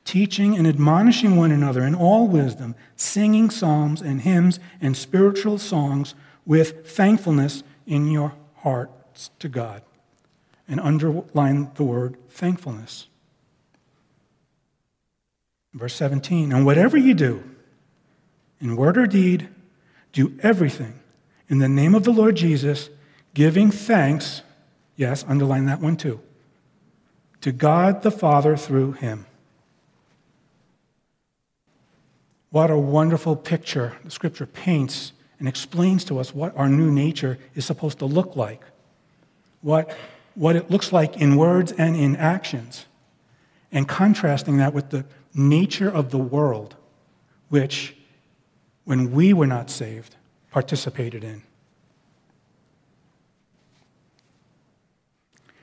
teaching 0.05 0.57
and 0.57 0.67
admonishing 0.67 1.37
one 1.37 1.51
another 1.51 1.83
in 1.83 1.95
all 1.95 2.29
wisdom, 2.29 2.75
singing 2.97 3.51
psalms 3.51 4.01
and 4.01 4.23
hymns 4.23 4.61
and 4.81 4.97
spiritual 4.97 5.59
songs 5.59 6.15
with 6.45 6.87
thankfulness 6.87 7.63
in 7.87 8.11
your 8.11 8.35
hearts 8.57 9.31
to 9.39 9.49
God. 9.49 9.83
And 10.69 10.81
underline 10.81 11.71
the 11.75 11.85
word 11.85 12.17
thankfulness. 12.31 13.09
Verse 15.73 15.95
17 15.95 16.53
And 16.53 16.65
whatever 16.65 16.97
you 16.97 17.15
do, 17.15 17.45
in 18.61 18.77
word 18.77 18.97
or 18.97 19.07
deed, 19.07 19.49
do 20.13 20.39
everything 20.43 21.01
in 21.49 21.59
the 21.59 21.69
name 21.69 21.95
of 21.95 22.05
the 22.05 22.13
Lord 22.13 22.37
Jesus, 22.37 22.89
giving 23.35 23.71
thanks 23.71 24.43
Yes, 24.97 25.25
underline 25.27 25.67
that 25.67 25.81
one 25.81 25.97
too. 25.97 26.21
To 27.41 27.53
God 27.53 28.03
the 28.03 28.11
Father 28.11 28.57
through 28.57 28.93
him. 28.93 29.27
What 32.55 32.71
a 32.71 32.79
wonderful 32.79 33.35
picture 33.35 33.95
the 34.05 34.13
scripture 34.13 34.47
paints 34.47 35.13
and 35.41 35.49
explains 35.49 36.05
to 36.05 36.21
us 36.21 36.33
what 36.33 36.57
our 36.57 36.69
new 36.69 36.89
nature 36.89 37.37
is 37.57 37.65
supposed 37.65 37.99
to 37.99 38.07
look 38.07 38.37
like, 38.37 38.63
what, 39.61 39.93
what 40.37 40.55
it 40.55 40.71
looks 40.71 40.93
like 40.93 41.17
in 41.17 41.35
words 41.35 41.73
and 41.73 41.97
in 41.97 42.15
actions, 42.15 42.87
and 43.73 43.89
contrasting 43.89 44.59
that 44.59 44.73
with 44.73 44.91
the 44.91 45.05
nature 45.35 45.91
of 45.91 46.13
the 46.13 46.19
world, 46.19 46.77
which, 47.49 47.97
when 48.85 49.11
we 49.11 49.33
were 49.33 49.49
not 49.49 49.69
saved, 49.69 50.15
participated 50.53 51.25
in. 51.25 51.43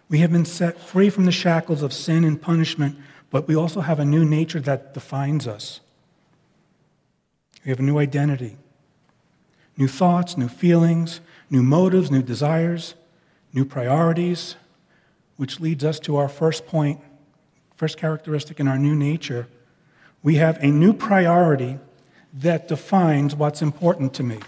We 0.09 0.17
have 0.17 0.33
been 0.33 0.43
set 0.43 0.77
free 0.77 1.09
from 1.09 1.23
the 1.23 1.31
shackles 1.31 1.83
of 1.83 1.93
sin 1.93 2.25
and 2.25 2.41
punishment, 2.41 2.97
but 3.29 3.47
we 3.47 3.55
also 3.55 3.79
have 3.79 3.97
a 3.97 4.03
new 4.03 4.25
nature 4.25 4.59
that 4.59 4.93
defines 4.93 5.47
us. 5.47 5.79
We 7.63 7.69
have 7.69 7.79
a 7.79 7.83
new 7.83 7.99
identity, 7.99 8.57
new 9.77 9.87
thoughts, 9.87 10.37
new 10.37 10.47
feelings, 10.47 11.21
new 11.49 11.61
motives, 11.61 12.09
new 12.09 12.23
desires, 12.23 12.95
new 13.53 13.65
priorities, 13.65 14.55
which 15.37 15.59
leads 15.59 15.83
us 15.83 15.99
to 16.01 16.17
our 16.17 16.29
first 16.29 16.65
point, 16.65 16.99
first 17.75 17.97
characteristic 17.97 18.59
in 18.59 18.67
our 18.67 18.79
new 18.79 18.95
nature. 18.95 19.47
We 20.23 20.35
have 20.35 20.57
a 20.63 20.67
new 20.67 20.93
priority 20.93 21.79
that 22.33 22.67
defines 22.67 23.35
what's 23.35 23.61
important 23.61 24.13
to 24.15 24.23
me. 24.23 24.39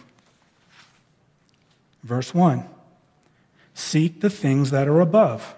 Verse 2.04 2.34
1 2.34 2.66
Seek 3.74 4.22
the 4.22 4.30
things 4.30 4.72
that 4.72 4.88
are 4.88 5.02
above. 5.02 5.56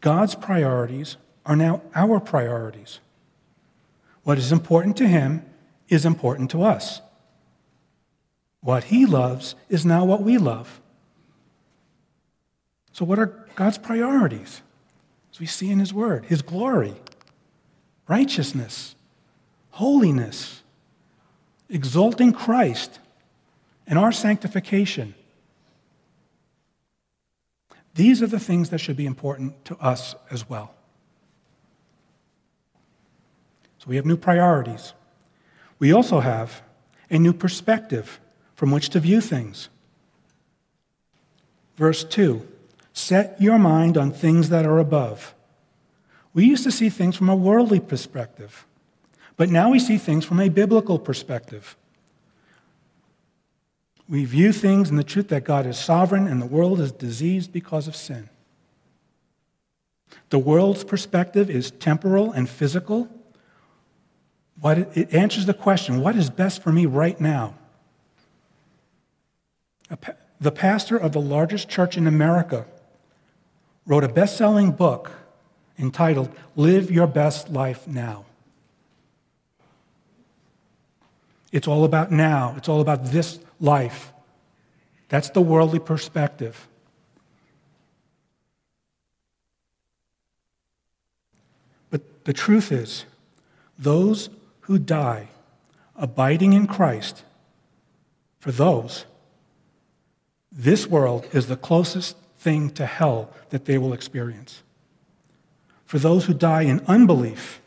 God's 0.00 0.34
priorities 0.34 1.16
are 1.44 1.56
now 1.56 1.82
our 1.94 2.20
priorities. 2.20 3.00
What 4.26 4.38
is 4.38 4.50
important 4.50 4.96
to 4.96 5.06
Him 5.06 5.44
is 5.88 6.04
important 6.04 6.50
to 6.50 6.64
us. 6.64 7.00
What 8.60 8.82
He 8.82 9.06
loves 9.06 9.54
is 9.68 9.86
now 9.86 10.04
what 10.04 10.20
we 10.20 10.36
love. 10.36 10.80
So, 12.90 13.04
what 13.04 13.20
are 13.20 13.46
God's 13.54 13.78
priorities? 13.78 14.62
As 15.30 15.38
we 15.38 15.46
see 15.46 15.70
in 15.70 15.78
His 15.78 15.94
Word, 15.94 16.24
His 16.24 16.42
glory, 16.42 16.96
righteousness, 18.08 18.96
holiness, 19.70 20.64
exalting 21.70 22.32
Christ, 22.32 22.98
and 23.86 23.96
our 23.96 24.10
sanctification. 24.10 25.14
These 27.94 28.22
are 28.22 28.26
the 28.26 28.40
things 28.40 28.70
that 28.70 28.78
should 28.78 28.96
be 28.96 29.06
important 29.06 29.64
to 29.66 29.76
us 29.76 30.16
as 30.32 30.48
well. 30.48 30.75
So 33.86 33.90
we 33.90 33.96
have 33.96 34.06
new 34.06 34.16
priorities. 34.16 34.94
We 35.78 35.92
also 35.92 36.18
have 36.18 36.62
a 37.08 37.20
new 37.20 37.32
perspective 37.32 38.18
from 38.56 38.72
which 38.72 38.88
to 38.90 39.00
view 39.00 39.20
things. 39.20 39.68
Verse 41.76 42.02
2 42.02 42.44
Set 42.92 43.40
your 43.40 43.58
mind 43.58 43.96
on 43.96 44.10
things 44.10 44.48
that 44.48 44.66
are 44.66 44.78
above. 44.78 45.34
We 46.34 46.44
used 46.44 46.64
to 46.64 46.72
see 46.72 46.88
things 46.88 47.14
from 47.14 47.28
a 47.28 47.36
worldly 47.36 47.78
perspective, 47.78 48.66
but 49.36 49.50
now 49.50 49.70
we 49.70 49.78
see 49.78 49.98
things 49.98 50.24
from 50.24 50.40
a 50.40 50.48
biblical 50.48 50.98
perspective. 50.98 51.76
We 54.08 54.24
view 54.24 54.52
things 54.52 54.90
in 54.90 54.96
the 54.96 55.04
truth 55.04 55.28
that 55.28 55.44
God 55.44 55.64
is 55.64 55.78
sovereign 55.78 56.26
and 56.26 56.42
the 56.42 56.46
world 56.46 56.80
is 56.80 56.92
diseased 56.92 57.52
because 57.52 57.86
of 57.86 57.94
sin. 57.94 58.30
The 60.30 60.38
world's 60.38 60.84
perspective 60.84 61.48
is 61.48 61.70
temporal 61.70 62.32
and 62.32 62.48
physical. 62.48 63.08
What 64.60 64.78
it 64.96 65.12
answers 65.12 65.46
the 65.46 65.54
question 65.54 66.00
what 66.00 66.16
is 66.16 66.30
best 66.30 66.62
for 66.62 66.72
me 66.72 66.86
right 66.86 67.20
now? 67.20 67.54
The 70.40 70.52
pastor 70.52 70.96
of 70.96 71.12
the 71.12 71.20
largest 71.20 71.68
church 71.68 71.96
in 71.96 72.06
America 72.06 72.66
wrote 73.86 74.04
a 74.04 74.08
best 74.08 74.36
selling 74.36 74.72
book 74.72 75.12
entitled 75.78 76.30
Live 76.56 76.90
Your 76.90 77.06
Best 77.06 77.50
Life 77.50 77.86
Now. 77.86 78.24
It's 81.52 81.68
all 81.68 81.84
about 81.84 82.10
now, 82.10 82.54
it's 82.56 82.68
all 82.68 82.80
about 82.80 83.06
this 83.06 83.38
life. 83.60 84.12
That's 85.08 85.30
the 85.30 85.40
worldly 85.40 85.78
perspective. 85.78 86.66
But 91.90 92.24
the 92.24 92.32
truth 92.32 92.72
is, 92.72 93.04
those 93.78 94.28
who 94.66 94.78
die 94.78 95.28
abiding 95.94 96.52
in 96.52 96.66
Christ, 96.66 97.22
for 98.38 98.52
those, 98.52 99.06
this 100.52 100.86
world 100.86 101.26
is 101.32 101.46
the 101.46 101.56
closest 101.56 102.16
thing 102.38 102.70
to 102.70 102.84
hell 102.84 103.30
that 103.50 103.64
they 103.64 103.78
will 103.78 103.92
experience. 103.92 104.62
For 105.84 105.98
those 105.98 106.24
who 106.26 106.34
die 106.34 106.62
in 106.62 106.80
unbelief, 106.86 107.60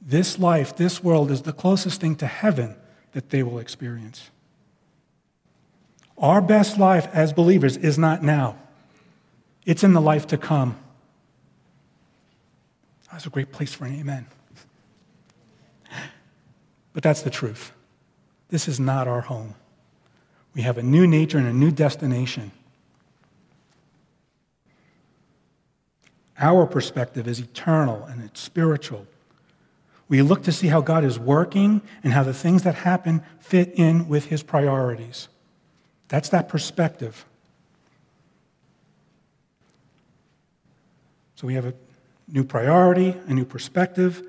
this 0.00 0.38
life, 0.38 0.74
this 0.76 1.04
world 1.04 1.30
is 1.30 1.42
the 1.42 1.52
closest 1.52 2.00
thing 2.00 2.16
to 2.16 2.26
heaven 2.26 2.76
that 3.12 3.30
they 3.30 3.42
will 3.42 3.58
experience. 3.58 4.30
Our 6.16 6.40
best 6.40 6.78
life 6.78 7.06
as 7.12 7.32
believers 7.32 7.76
is 7.76 7.98
not 7.98 8.22
now, 8.22 8.56
it's 9.66 9.84
in 9.84 9.92
the 9.92 10.00
life 10.00 10.26
to 10.28 10.38
come. 10.38 10.78
That's 13.12 13.26
a 13.26 13.30
great 13.30 13.52
place 13.52 13.72
for 13.74 13.84
an 13.84 13.98
amen. 13.98 14.26
But 16.96 17.02
that's 17.02 17.20
the 17.20 17.28
truth. 17.28 17.72
This 18.48 18.68
is 18.68 18.80
not 18.80 19.06
our 19.06 19.20
home. 19.20 19.54
We 20.54 20.62
have 20.62 20.78
a 20.78 20.82
new 20.82 21.06
nature 21.06 21.36
and 21.36 21.46
a 21.46 21.52
new 21.52 21.70
destination. 21.70 22.52
Our 26.38 26.66
perspective 26.66 27.28
is 27.28 27.38
eternal 27.38 28.02
and 28.04 28.24
it's 28.24 28.40
spiritual. 28.40 29.06
We 30.08 30.22
look 30.22 30.42
to 30.44 30.52
see 30.52 30.68
how 30.68 30.80
God 30.80 31.04
is 31.04 31.18
working 31.18 31.82
and 32.02 32.14
how 32.14 32.22
the 32.22 32.32
things 32.32 32.62
that 32.62 32.76
happen 32.76 33.22
fit 33.40 33.74
in 33.74 34.08
with 34.08 34.24
his 34.24 34.42
priorities. 34.42 35.28
That's 36.08 36.30
that 36.30 36.48
perspective. 36.48 37.26
So 41.34 41.46
we 41.46 41.52
have 41.56 41.66
a 41.66 41.74
new 42.26 42.42
priority, 42.42 43.14
a 43.26 43.34
new 43.34 43.44
perspective. 43.44 44.22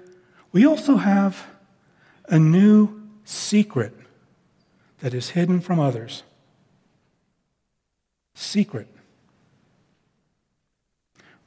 We 0.52 0.66
also 0.68 0.98
have 0.98 1.48
a 2.28 2.40
new 2.40 3.02
secret 3.24 3.94
that 5.00 5.14
is 5.14 5.30
hidden 5.30 5.60
from 5.60 5.80
others. 5.80 6.24
Secret. 8.34 8.88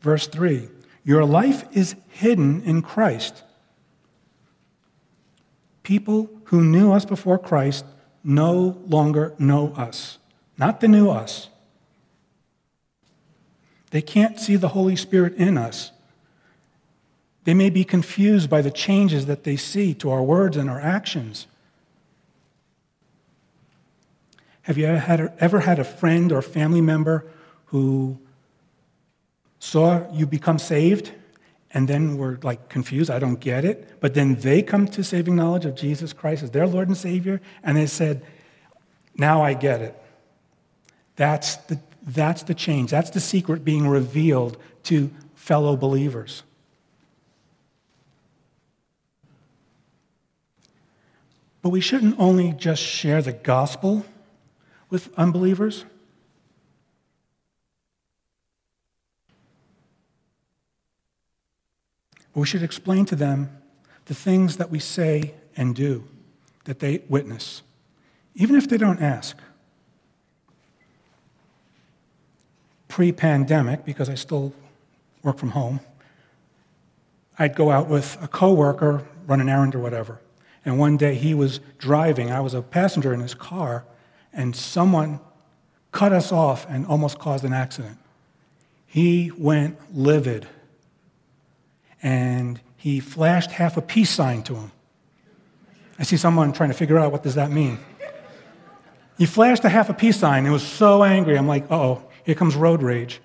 Verse 0.00 0.26
3 0.26 0.68
Your 1.04 1.24
life 1.24 1.64
is 1.72 1.96
hidden 2.08 2.62
in 2.62 2.82
Christ. 2.82 3.42
People 5.82 6.30
who 6.44 6.62
knew 6.62 6.92
us 6.92 7.04
before 7.04 7.38
Christ 7.38 7.84
no 8.22 8.78
longer 8.86 9.34
know 9.38 9.72
us, 9.74 10.18
not 10.58 10.80
the 10.80 10.88
new 10.88 11.10
us. 11.10 11.48
They 13.90 14.02
can't 14.02 14.38
see 14.38 14.56
the 14.56 14.68
Holy 14.68 14.94
Spirit 14.94 15.34
in 15.34 15.58
us. 15.58 15.90
They 17.50 17.54
may 17.54 17.70
be 17.70 17.82
confused 17.82 18.48
by 18.48 18.62
the 18.62 18.70
changes 18.70 19.26
that 19.26 19.42
they 19.42 19.56
see 19.56 19.92
to 19.94 20.10
our 20.12 20.22
words 20.22 20.56
and 20.56 20.70
our 20.70 20.80
actions. 20.80 21.48
Have 24.62 24.78
you 24.78 24.86
ever 24.86 24.98
had, 25.00 25.32
ever 25.40 25.58
had 25.58 25.80
a 25.80 25.82
friend 25.82 26.30
or 26.30 26.42
family 26.42 26.80
member 26.80 27.26
who 27.64 28.20
saw 29.58 30.08
you 30.12 30.26
become 30.26 30.60
saved 30.60 31.10
and 31.74 31.88
then 31.88 32.16
were 32.18 32.38
like 32.44 32.68
confused, 32.68 33.10
I 33.10 33.18
don't 33.18 33.40
get 33.40 33.64
it, 33.64 33.98
but 33.98 34.14
then 34.14 34.36
they 34.36 34.62
come 34.62 34.86
to 34.86 35.02
saving 35.02 35.34
knowledge 35.34 35.64
of 35.64 35.74
Jesus 35.74 36.12
Christ 36.12 36.44
as 36.44 36.52
their 36.52 36.68
Lord 36.68 36.86
and 36.86 36.96
Savior, 36.96 37.40
and 37.64 37.76
they 37.76 37.86
said, 37.86 38.24
Now 39.16 39.42
I 39.42 39.54
get 39.54 39.82
it. 39.82 40.00
That's 41.16 41.56
the, 41.56 41.80
that's 42.06 42.44
the 42.44 42.54
change. 42.54 42.92
That's 42.92 43.10
the 43.10 43.18
secret 43.18 43.64
being 43.64 43.88
revealed 43.88 44.56
to 44.84 45.10
fellow 45.34 45.74
believers. 45.74 46.44
But 51.62 51.70
we 51.70 51.80
shouldn't 51.80 52.18
only 52.18 52.52
just 52.52 52.82
share 52.82 53.22
the 53.22 53.32
gospel 53.32 54.06
with 54.88 55.10
unbelievers. 55.16 55.84
we 62.34 62.46
should 62.46 62.62
explain 62.62 63.04
to 63.06 63.16
them 63.16 63.50
the 64.06 64.14
things 64.14 64.56
that 64.56 64.70
we 64.70 64.78
say 64.78 65.34
and 65.56 65.74
do 65.74 66.04
that 66.64 66.78
they 66.78 67.02
witness, 67.08 67.62
even 68.34 68.56
if 68.56 68.68
they 68.68 68.78
don't 68.78 69.00
ask. 69.00 69.36
Pre 72.88 73.12
pandemic, 73.12 73.84
because 73.84 74.08
I 74.08 74.14
still 74.14 74.52
work 75.22 75.38
from 75.38 75.50
home, 75.50 75.80
I'd 77.38 77.54
go 77.54 77.70
out 77.70 77.88
with 77.88 78.18
a 78.22 78.28
coworker, 78.28 79.06
run 79.26 79.40
an 79.40 79.48
errand 79.48 79.74
or 79.74 79.78
whatever. 79.78 80.20
And 80.64 80.78
one 80.78 80.96
day 80.96 81.14
he 81.14 81.34
was 81.34 81.60
driving, 81.78 82.30
I 82.30 82.40
was 82.40 82.54
a 82.54 82.62
passenger 82.62 83.14
in 83.14 83.20
his 83.20 83.34
car, 83.34 83.84
and 84.32 84.54
someone 84.54 85.20
cut 85.92 86.12
us 86.12 86.32
off 86.32 86.66
and 86.68 86.86
almost 86.86 87.18
caused 87.18 87.44
an 87.44 87.52
accident. 87.52 87.98
He 88.86 89.30
went 89.36 89.78
livid 89.96 90.46
and 92.02 92.60
he 92.76 93.00
flashed 93.00 93.50
half 93.50 93.76
a 93.76 93.82
peace 93.82 94.10
sign 94.10 94.42
to 94.44 94.54
him. 94.54 94.72
I 95.98 96.02
see 96.02 96.16
someone 96.16 96.52
trying 96.52 96.70
to 96.70 96.76
figure 96.76 96.98
out 96.98 97.12
what 97.12 97.22
does 97.22 97.34
that 97.34 97.50
mean. 97.50 97.78
He 99.18 99.26
flashed 99.26 99.64
a 99.64 99.68
half 99.68 99.90
a 99.90 99.94
peace 99.94 100.16
sign 100.16 100.44
and 100.44 100.52
was 100.52 100.66
so 100.66 101.04
angry. 101.04 101.36
I'm 101.36 101.46
like, 101.46 101.70
oh, 101.70 102.02
here 102.24 102.34
comes 102.34 102.56
road 102.56 102.82
rage. 102.82 103.20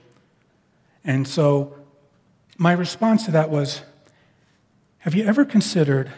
And 1.05 1.25
so 1.25 1.73
my 2.57 2.73
response 2.73 3.25
to 3.25 3.31
that 3.31 3.49
was, 3.49 3.81
have 4.99 5.15
you 5.15 5.23
ever 5.23 5.45
considered 5.45 6.11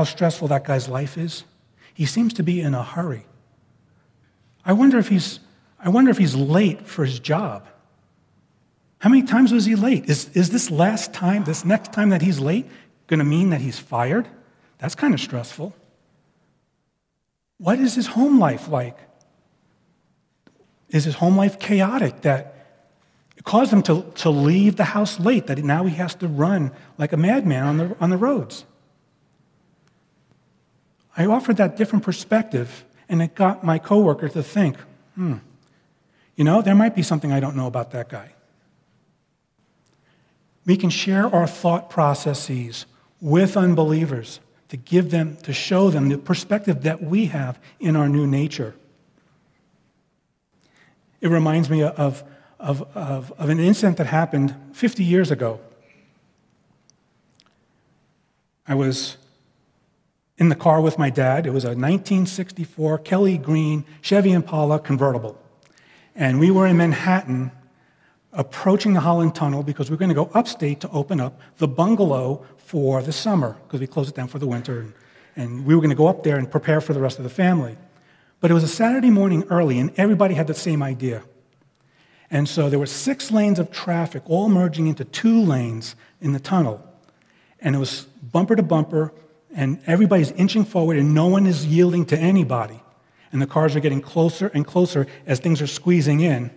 how 0.00 0.04
stressful 0.04 0.48
that 0.48 0.64
guy's 0.64 0.88
life 0.88 1.18
is? 1.18 1.44
He 1.92 2.06
seems 2.06 2.32
to 2.34 2.42
be 2.42 2.62
in 2.62 2.72
a 2.72 2.82
hurry. 2.82 3.26
I 4.64 4.72
wonder 4.72 4.96
if 4.96 5.08
he's, 5.08 5.40
I 5.78 5.90
wonder 5.90 6.10
if 6.10 6.16
he's 6.16 6.34
late 6.34 6.86
for 6.86 7.04
his 7.04 7.20
job. 7.20 7.66
How 9.00 9.10
many 9.10 9.24
times 9.24 9.52
was 9.52 9.66
he 9.66 9.74
late? 9.74 10.08
Is, 10.08 10.30
is 10.30 10.48
this 10.48 10.70
last 10.70 11.12
time, 11.12 11.44
this 11.44 11.66
next 11.66 11.92
time 11.92 12.08
that 12.10 12.22
he's 12.22 12.40
late, 12.40 12.64
going 13.08 13.18
to 13.18 13.26
mean 13.26 13.50
that 13.50 13.60
he's 13.60 13.78
fired? 13.78 14.26
That's 14.78 14.94
kind 14.94 15.12
of 15.12 15.20
stressful. 15.20 15.74
What 17.58 17.78
is 17.78 17.94
his 17.94 18.06
home 18.06 18.38
life 18.38 18.68
like? 18.68 18.96
Is 20.88 21.04
his 21.04 21.16
home 21.16 21.36
life 21.36 21.58
chaotic 21.58 22.22
that 22.22 22.54
it 23.36 23.44
caused 23.44 23.70
him 23.70 23.82
to, 23.82 24.10
to 24.14 24.30
leave 24.30 24.76
the 24.76 24.84
house 24.84 25.20
late, 25.20 25.46
that 25.48 25.58
now 25.58 25.84
he 25.84 25.96
has 25.96 26.14
to 26.16 26.26
run 26.26 26.72
like 26.96 27.12
a 27.12 27.18
madman 27.18 27.66
on 27.66 27.76
the, 27.76 27.96
on 28.00 28.08
the 28.08 28.16
roads? 28.16 28.64
I 31.20 31.26
offered 31.26 31.58
that 31.58 31.76
different 31.76 32.02
perspective, 32.02 32.82
and 33.06 33.20
it 33.20 33.34
got 33.34 33.62
my 33.62 33.78
coworker 33.78 34.30
to 34.30 34.42
think, 34.42 34.78
hmm, 35.16 35.34
you 36.34 36.44
know, 36.44 36.62
there 36.62 36.74
might 36.74 36.94
be 36.94 37.02
something 37.02 37.30
I 37.30 37.40
don't 37.40 37.56
know 37.56 37.66
about 37.66 37.90
that 37.90 38.08
guy. 38.08 38.30
We 40.64 40.78
can 40.78 40.88
share 40.88 41.26
our 41.26 41.46
thought 41.46 41.90
processes 41.90 42.86
with 43.20 43.54
unbelievers 43.54 44.40
to 44.70 44.78
give 44.78 45.10
them, 45.10 45.36
to 45.42 45.52
show 45.52 45.90
them 45.90 46.08
the 46.08 46.16
perspective 46.16 46.84
that 46.84 47.02
we 47.02 47.26
have 47.26 47.60
in 47.78 47.96
our 47.96 48.08
new 48.08 48.26
nature. 48.26 48.74
It 51.20 51.28
reminds 51.28 51.68
me 51.68 51.82
of, 51.82 52.24
of, 52.58 52.88
of, 52.94 53.30
of 53.32 53.50
an 53.50 53.60
incident 53.60 53.98
that 53.98 54.06
happened 54.06 54.56
50 54.72 55.04
years 55.04 55.30
ago. 55.30 55.60
I 58.66 58.74
was 58.74 59.18
in 60.40 60.48
the 60.48 60.56
car 60.56 60.80
with 60.80 60.98
my 60.98 61.10
dad. 61.10 61.46
It 61.46 61.50
was 61.50 61.64
a 61.64 61.68
1964 61.68 62.98
Kelly 62.98 63.36
Green 63.36 63.84
Chevy 64.00 64.32
Impala 64.32 64.80
convertible. 64.80 65.38
And 66.16 66.40
we 66.40 66.50
were 66.50 66.66
in 66.66 66.78
Manhattan 66.78 67.52
approaching 68.32 68.94
the 68.94 69.00
Holland 69.00 69.34
Tunnel 69.34 69.62
because 69.62 69.90
we're 69.90 69.98
going 69.98 70.08
to 70.08 70.14
go 70.14 70.30
upstate 70.32 70.80
to 70.80 70.90
open 70.90 71.20
up 71.20 71.38
the 71.58 71.68
bungalow 71.68 72.44
for 72.56 73.02
the 73.02 73.12
summer 73.12 73.58
because 73.66 73.80
we 73.80 73.86
closed 73.86 74.08
it 74.08 74.16
down 74.16 74.28
for 74.28 74.38
the 74.38 74.46
winter. 74.46 74.80
And, 74.80 74.94
and 75.36 75.66
we 75.66 75.74
were 75.74 75.80
going 75.82 75.90
to 75.90 75.96
go 75.96 76.06
up 76.06 76.22
there 76.22 76.38
and 76.38 76.50
prepare 76.50 76.80
for 76.80 76.94
the 76.94 77.00
rest 77.00 77.18
of 77.18 77.24
the 77.24 77.30
family. 77.30 77.76
But 78.40 78.50
it 78.50 78.54
was 78.54 78.64
a 78.64 78.68
Saturday 78.68 79.10
morning 79.10 79.44
early, 79.50 79.78
and 79.78 79.92
everybody 79.98 80.34
had 80.34 80.46
the 80.46 80.54
same 80.54 80.82
idea. 80.82 81.22
And 82.30 82.48
so 82.48 82.70
there 82.70 82.78
were 82.78 82.86
six 82.86 83.30
lanes 83.30 83.58
of 83.58 83.70
traffic 83.70 84.22
all 84.24 84.48
merging 84.48 84.86
into 84.86 85.04
two 85.04 85.42
lanes 85.42 85.96
in 86.22 86.32
the 86.32 86.40
tunnel. 86.40 86.82
And 87.60 87.74
it 87.74 87.78
was 87.78 88.06
bumper 88.32 88.56
to 88.56 88.62
bumper, 88.62 89.12
and 89.54 89.80
everybody's 89.86 90.30
inching 90.32 90.64
forward, 90.64 90.96
and 90.96 91.14
no 91.14 91.26
one 91.26 91.46
is 91.46 91.66
yielding 91.66 92.06
to 92.06 92.18
anybody. 92.18 92.80
And 93.32 93.40
the 93.40 93.46
cars 93.46 93.76
are 93.76 93.80
getting 93.80 94.00
closer 94.00 94.48
and 94.48 94.66
closer 94.66 95.06
as 95.26 95.38
things 95.38 95.62
are 95.62 95.66
squeezing 95.66 96.20
in. 96.20 96.50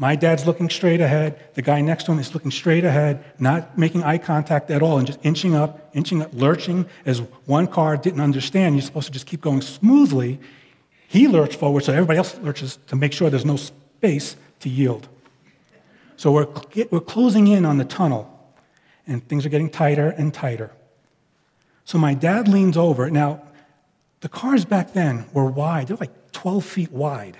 My 0.00 0.14
dad's 0.14 0.46
looking 0.46 0.70
straight 0.70 1.00
ahead. 1.00 1.54
The 1.54 1.62
guy 1.62 1.80
next 1.80 2.04
to 2.04 2.12
him 2.12 2.20
is 2.20 2.32
looking 2.32 2.52
straight 2.52 2.84
ahead, 2.84 3.24
not 3.40 3.76
making 3.76 4.04
eye 4.04 4.18
contact 4.18 4.70
at 4.70 4.80
all, 4.80 4.98
and 4.98 5.06
just 5.06 5.18
inching 5.24 5.56
up, 5.56 5.90
inching 5.92 6.22
up, 6.22 6.30
lurching 6.32 6.86
as 7.04 7.18
one 7.46 7.66
car 7.66 7.96
didn't 7.96 8.20
understand. 8.20 8.76
You're 8.76 8.82
supposed 8.82 9.08
to 9.08 9.12
just 9.12 9.26
keep 9.26 9.40
going 9.40 9.60
smoothly. 9.60 10.38
He 11.08 11.26
lurched 11.26 11.58
forward, 11.58 11.82
so 11.82 11.92
everybody 11.92 12.18
else 12.18 12.38
lurches 12.38 12.78
to 12.86 12.96
make 12.96 13.12
sure 13.12 13.28
there's 13.28 13.44
no 13.44 13.56
space 13.56 14.36
to 14.60 14.68
yield. 14.68 15.08
So 16.16 16.30
we're, 16.30 16.48
we're 16.90 17.00
closing 17.00 17.48
in 17.48 17.64
on 17.64 17.78
the 17.78 17.84
tunnel, 17.84 18.54
and 19.06 19.26
things 19.26 19.44
are 19.46 19.48
getting 19.48 19.70
tighter 19.70 20.10
and 20.10 20.32
tighter. 20.32 20.70
So 21.88 21.96
my 21.96 22.12
dad 22.12 22.48
leans 22.48 22.76
over. 22.76 23.08
Now, 23.08 23.40
the 24.20 24.28
cars 24.28 24.66
back 24.66 24.92
then 24.92 25.24
were 25.32 25.46
wide, 25.46 25.88
they're 25.88 25.96
like 25.96 26.32
12 26.32 26.62
feet 26.62 26.92
wide. 26.92 27.38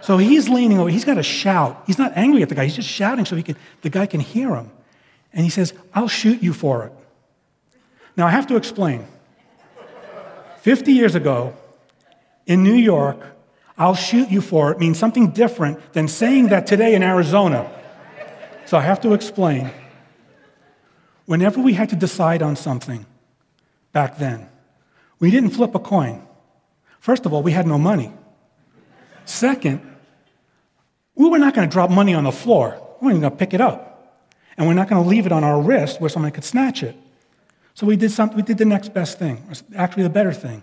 So 0.00 0.18
he's 0.18 0.48
leaning 0.48 0.80
over. 0.80 0.90
He's 0.90 1.04
got 1.04 1.14
to 1.14 1.22
shout. 1.22 1.80
He's 1.86 1.96
not 1.96 2.10
angry 2.16 2.42
at 2.42 2.48
the 2.48 2.56
guy. 2.56 2.64
He's 2.64 2.74
just 2.74 2.88
shouting 2.88 3.24
so 3.24 3.36
he 3.36 3.44
can, 3.44 3.54
the 3.82 3.88
guy 3.88 4.06
can 4.06 4.18
hear 4.18 4.56
him. 4.56 4.72
And 5.32 5.44
he 5.44 5.48
says, 5.48 5.74
I'll 5.94 6.08
shoot 6.08 6.42
you 6.42 6.52
for 6.52 6.86
it. 6.86 6.92
Now, 8.16 8.26
I 8.26 8.30
have 8.30 8.48
to 8.48 8.56
explain. 8.56 9.06
50 10.62 10.92
years 10.92 11.14
ago, 11.14 11.54
in 12.46 12.64
New 12.64 12.74
York, 12.74 13.24
I'll 13.78 13.94
shoot 13.94 14.28
you 14.28 14.40
for 14.40 14.72
it 14.72 14.80
means 14.80 14.98
something 14.98 15.30
different 15.30 15.92
than 15.92 16.08
saying 16.08 16.48
that 16.48 16.66
today 16.66 16.96
in 16.96 17.04
Arizona. 17.04 17.70
So 18.66 18.76
I 18.76 18.80
have 18.80 19.00
to 19.02 19.12
explain. 19.12 19.70
Whenever 21.26 21.60
we 21.60 21.74
had 21.74 21.90
to 21.90 21.96
decide 21.96 22.42
on 22.42 22.56
something 22.56 23.06
back 23.92 24.18
then, 24.18 24.48
we 25.18 25.30
didn't 25.30 25.50
flip 25.50 25.74
a 25.74 25.78
coin. 25.78 26.26
First 26.98 27.26
of 27.26 27.32
all, 27.32 27.42
we 27.42 27.52
had 27.52 27.66
no 27.66 27.78
money. 27.78 28.12
Second, 29.24 29.80
we 31.14 31.28
were 31.28 31.38
not 31.38 31.54
going 31.54 31.68
to 31.68 31.72
drop 31.72 31.90
money 31.90 32.14
on 32.14 32.24
the 32.24 32.32
floor. 32.32 32.80
We 33.00 33.08
weren't 33.08 33.20
going 33.20 33.32
to 33.32 33.36
pick 33.36 33.54
it 33.54 33.60
up. 33.60 33.86
And 34.56 34.66
we're 34.66 34.74
not 34.74 34.88
going 34.88 35.02
to 35.02 35.08
leave 35.08 35.26
it 35.26 35.32
on 35.32 35.44
our 35.44 35.60
wrist 35.60 36.00
where 36.00 36.10
someone 36.10 36.32
could 36.32 36.44
snatch 36.44 36.82
it. 36.82 36.96
So 37.74 37.86
we 37.86 37.96
did, 37.96 38.10
something, 38.10 38.36
we 38.36 38.42
did 38.42 38.58
the 38.58 38.64
next 38.64 38.92
best 38.92 39.18
thing, 39.18 39.42
actually 39.74 40.02
the 40.02 40.10
better 40.10 40.32
thing. 40.32 40.62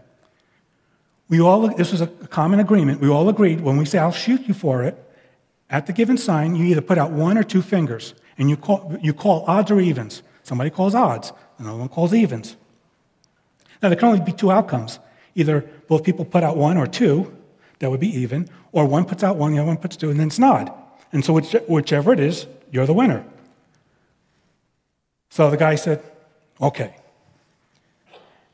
We 1.30 1.42
all, 1.42 1.68
this 1.68 1.92
was 1.92 2.02
a 2.02 2.08
common 2.08 2.60
agreement. 2.60 3.02
We 3.02 3.10
all 3.10 3.28
agreed 3.28 3.62
when 3.62 3.78
we 3.78 3.86
say, 3.86 3.98
I'll 3.98 4.12
shoot 4.12 4.48
you 4.48 4.54
for 4.54 4.84
it, 4.84 5.04
at 5.70 5.86
the 5.86 5.94
given 5.94 6.18
sign, 6.18 6.56
you 6.56 6.66
either 6.66 6.82
put 6.82 6.98
out 6.98 7.12
one 7.12 7.38
or 7.38 7.44
two 7.44 7.62
fingers, 7.62 8.13
and 8.38 8.50
you 8.50 8.56
call, 8.56 8.98
you 9.02 9.13
call 9.13 9.44
odds 9.48 9.70
or 9.70 9.80
evens. 9.80 10.22
Somebody 10.44 10.70
calls 10.70 10.96
odds, 10.96 11.34
another 11.58 11.78
one 11.78 11.90
calls 11.90 12.13
evens. 12.13 12.56
Now, 13.82 13.90
there 13.90 13.98
can 13.98 14.10
only 14.10 14.22
be 14.22 14.32
two 14.32 14.52
outcomes. 14.52 15.00
Either 15.36 15.62
both 15.88 16.04
people 16.04 16.26
put 16.26 16.44
out 16.44 16.58
one 16.58 16.78
or 16.78 16.88
two, 16.88 17.34
that 17.80 17.92
would 17.92 18.00
be 18.00 18.10
even, 18.20 18.50
or 18.72 18.86
one 18.86 19.06
puts 19.06 19.24
out 19.24 19.36
one, 19.36 19.52
the 19.54 19.60
other 19.60 19.68
one 19.68 19.78
puts 19.78 19.96
two, 19.96 20.10
and 20.10 20.20
then 20.20 20.28
it's 20.28 20.40
nod. 20.40 20.72
And 21.12 21.24
so 21.24 21.34
which, 21.34 21.54
whichever 21.68 22.12
it 22.12 22.20
is, 22.20 22.48
you're 22.72 22.86
the 22.86 22.94
winner. 22.94 23.24
So 25.30 25.50
the 25.50 25.58
guy 25.58 25.76
said, 25.76 26.04
okay. 26.60 26.96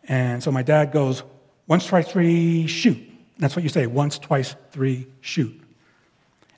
And 0.07 0.43
so 0.43 0.51
my 0.51 0.63
dad 0.63 0.91
goes, 0.91 1.23
once, 1.67 1.85
twice, 1.85 2.11
three, 2.11 2.67
shoot. 2.67 2.97
That's 3.39 3.55
what 3.55 3.63
you 3.63 3.69
say 3.69 3.87
once, 3.87 4.19
twice, 4.19 4.55
three, 4.71 5.07
shoot. 5.21 5.59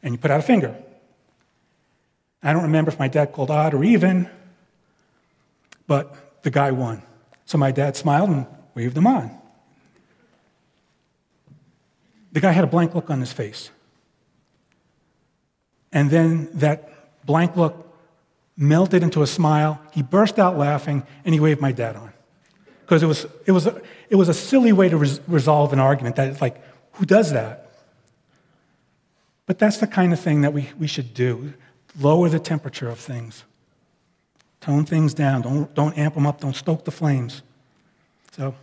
And 0.01 0.13
you 0.13 0.17
put 0.17 0.31
out 0.31 0.39
a 0.39 0.43
finger. 0.43 0.75
I 2.41 2.53
don't 2.53 2.63
remember 2.63 2.91
if 2.91 2.99
my 2.99 3.07
dad 3.07 3.31
called 3.31 3.51
odd 3.51 3.73
or 3.73 3.83
even, 3.83 4.29
but 5.87 6.41
the 6.43 6.51
guy 6.51 6.71
won. 6.71 7.01
So 7.45 7.57
my 7.57 7.71
dad 7.71 7.95
smiled 7.95 8.29
and 8.29 8.47
waved 8.75 8.95
them 8.95 9.07
on. 9.07 9.31
The 12.33 12.41
guy 12.41 12.51
had 12.51 12.63
a 12.63 12.67
blank 12.67 12.93
look 12.93 13.09
on 13.09 13.21
his 13.21 13.31
face. 13.31 13.71
And 15.91 16.09
then 16.09 16.49
that 16.55 17.25
blank 17.25 17.55
look 17.55 17.81
melted 18.57 19.01
into 19.01 19.21
a 19.21 19.27
smile. 19.27 19.81
He 19.91 20.03
burst 20.03 20.37
out 20.37 20.57
laughing 20.57 21.03
and 21.23 21.33
he 21.33 21.39
waved 21.39 21.61
my 21.61 21.71
dad 21.71 21.95
on. 21.95 22.11
Because 22.81 23.01
it 23.01 23.07
was, 23.07 23.25
it, 23.45 23.51
was 23.51 23.65
a, 23.65 23.81
it 24.09 24.15
was 24.15 24.29
a 24.29 24.33
silly 24.33 24.73
way 24.73 24.89
to 24.89 24.97
res- 24.97 25.21
resolve 25.27 25.73
an 25.73 25.79
argument 25.79 26.17
that 26.17 26.29
it's 26.29 26.41
like, 26.41 26.61
who 26.93 27.05
does 27.05 27.31
that? 27.31 27.71
But 29.45 29.57
that's 29.57 29.77
the 29.77 29.87
kind 29.87 30.11
of 30.11 30.19
thing 30.19 30.41
that 30.41 30.53
we, 30.53 30.69
we 30.77 30.87
should 30.87 31.13
do 31.13 31.53
lower 31.99 32.29
the 32.29 32.39
temperature 32.39 32.89
of 32.89 32.99
things, 32.99 33.43
tone 34.59 34.85
things 34.85 35.13
down, 35.13 35.41
don't, 35.41 35.73
don't 35.73 35.97
amp 35.97 36.15
them 36.15 36.27
up, 36.27 36.41
don't 36.41 36.55
stoke 36.55 36.83
the 36.83 36.91
flames. 36.91 37.41
So, 38.33 38.53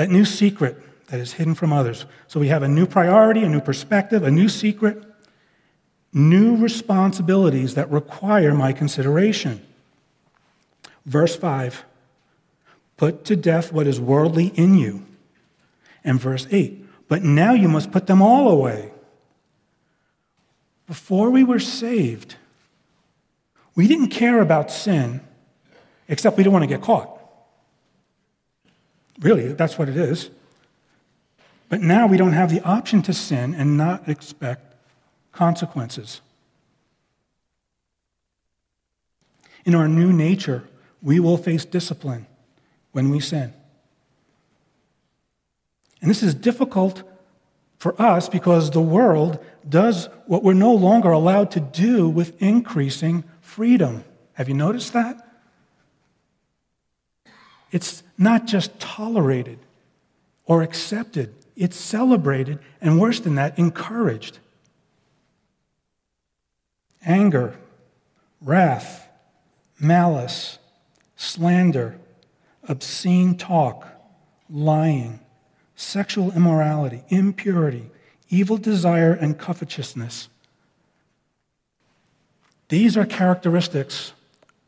that 0.00 0.08
new 0.08 0.24
secret 0.24 0.82
that 1.08 1.20
is 1.20 1.34
hidden 1.34 1.54
from 1.54 1.74
others. 1.74 2.06
So, 2.26 2.40
we 2.40 2.48
have 2.48 2.62
a 2.62 2.68
new 2.68 2.86
priority, 2.86 3.42
a 3.42 3.48
new 3.50 3.60
perspective, 3.60 4.22
a 4.22 4.30
new 4.30 4.48
secret, 4.48 5.04
new 6.10 6.56
responsibilities 6.56 7.74
that 7.74 7.90
require 7.90 8.54
my 8.54 8.72
consideration. 8.72 9.60
Verse 11.04 11.36
5 11.36 11.84
Put 12.96 13.26
to 13.26 13.36
death 13.36 13.74
what 13.74 13.86
is 13.86 14.00
worldly 14.00 14.46
in 14.54 14.74
you. 14.74 15.04
And 16.02 16.18
verse 16.18 16.46
8 16.50 16.82
But 17.06 17.22
now 17.22 17.52
you 17.52 17.68
must 17.68 17.92
put 17.92 18.06
them 18.06 18.22
all 18.22 18.48
away. 18.48 18.92
Before 20.86 21.28
we 21.28 21.44
were 21.44 21.60
saved, 21.60 22.36
we 23.74 23.86
didn't 23.86 24.08
care 24.08 24.40
about 24.40 24.70
sin, 24.70 25.20
except 26.08 26.38
we 26.38 26.42
didn't 26.42 26.54
want 26.54 26.62
to 26.62 26.74
get 26.74 26.80
caught. 26.80 27.19
Really, 29.20 29.52
that's 29.52 29.78
what 29.78 29.88
it 29.88 29.96
is. 29.96 30.30
But 31.68 31.80
now 31.80 32.06
we 32.06 32.16
don't 32.16 32.32
have 32.32 32.50
the 32.50 32.60
option 32.62 33.02
to 33.02 33.12
sin 33.12 33.54
and 33.54 33.76
not 33.76 34.08
expect 34.08 34.74
consequences. 35.32 36.20
In 39.64 39.74
our 39.74 39.86
new 39.86 40.12
nature, 40.12 40.68
we 41.02 41.20
will 41.20 41.36
face 41.36 41.64
discipline 41.64 42.26
when 42.92 43.10
we 43.10 43.20
sin. 43.20 43.52
And 46.00 46.10
this 46.10 46.22
is 46.22 46.34
difficult 46.34 47.02
for 47.78 48.00
us 48.00 48.28
because 48.28 48.70
the 48.70 48.80
world 48.80 49.38
does 49.68 50.08
what 50.26 50.42
we're 50.42 50.54
no 50.54 50.74
longer 50.74 51.10
allowed 51.10 51.50
to 51.52 51.60
do 51.60 52.08
with 52.08 52.40
increasing 52.42 53.24
freedom. 53.40 54.04
Have 54.34 54.48
you 54.48 54.54
noticed 54.54 54.92
that? 54.94 55.26
It's 57.70 58.02
not 58.20 58.46
just 58.46 58.78
tolerated 58.78 59.58
or 60.44 60.62
accepted, 60.62 61.34
it's 61.56 61.76
celebrated, 61.76 62.58
and 62.80 63.00
worse 63.00 63.18
than 63.18 63.34
that, 63.36 63.58
encouraged. 63.58 64.38
Anger, 67.04 67.56
wrath, 68.42 69.08
malice, 69.80 70.58
slander, 71.16 71.98
obscene 72.68 73.36
talk, 73.36 73.88
lying, 74.50 75.20
sexual 75.74 76.30
immorality, 76.32 77.02
impurity, 77.08 77.90
evil 78.28 78.58
desire, 78.58 79.14
and 79.14 79.38
covetousness. 79.38 80.28
These 82.68 82.98
are 82.98 83.06
characteristics 83.06 84.12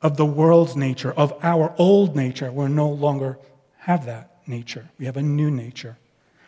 of 0.02 0.16
the 0.16 0.26
world's 0.26 0.76
nature, 0.76 1.12
of 1.12 1.32
our 1.42 1.74
old 1.78 2.16
nature. 2.16 2.50
We 2.50 2.66
no 2.66 2.88
longer 2.88 3.38
have 3.78 4.04
that 4.06 4.36
nature. 4.46 4.88
We 4.98 5.06
have 5.06 5.16
a 5.16 5.22
new 5.22 5.50
nature. 5.50 5.96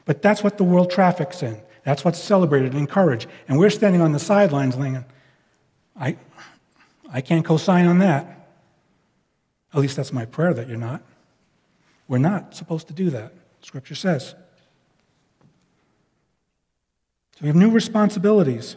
But 0.04 0.22
that's 0.22 0.42
what 0.42 0.58
the 0.58 0.64
world 0.64 0.90
traffics 0.90 1.42
in. 1.42 1.60
That's 1.84 2.04
what's 2.04 2.18
celebrated 2.18 2.72
and 2.72 2.80
encouraged. 2.80 3.28
And 3.48 3.58
we're 3.58 3.70
standing 3.70 4.00
on 4.00 4.12
the 4.12 4.18
sidelines 4.18 4.74
thinking, 4.74 5.04
I, 5.98 6.16
I 7.12 7.20
can't 7.20 7.44
co 7.44 7.56
sign 7.56 7.86
on 7.86 7.98
that. 7.98 8.48
At 9.72 9.80
least 9.80 9.96
that's 9.96 10.12
my 10.12 10.24
prayer 10.24 10.54
that 10.54 10.68
you're 10.68 10.76
not. 10.76 11.02
We're 12.08 12.18
not 12.18 12.54
supposed 12.54 12.88
to 12.88 12.92
do 12.92 13.10
that, 13.10 13.32
Scripture 13.62 13.94
says. 13.94 14.34
So 17.32 17.40
we 17.40 17.48
have 17.48 17.56
new 17.56 17.70
responsibilities 17.70 18.76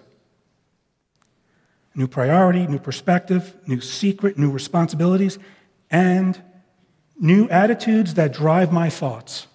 new 1.97 2.07
priority, 2.07 2.67
new 2.67 2.79
perspective, 2.79 3.55
new 3.65 3.81
secret, 3.81 4.37
new 4.37 4.51
responsibilities, 4.51 5.39
and 5.89 6.41
new 7.19 7.49
attitudes 7.49 8.13
that 8.13 8.31
drive 8.31 8.71
my 8.71 8.89
thoughts. 8.89 9.47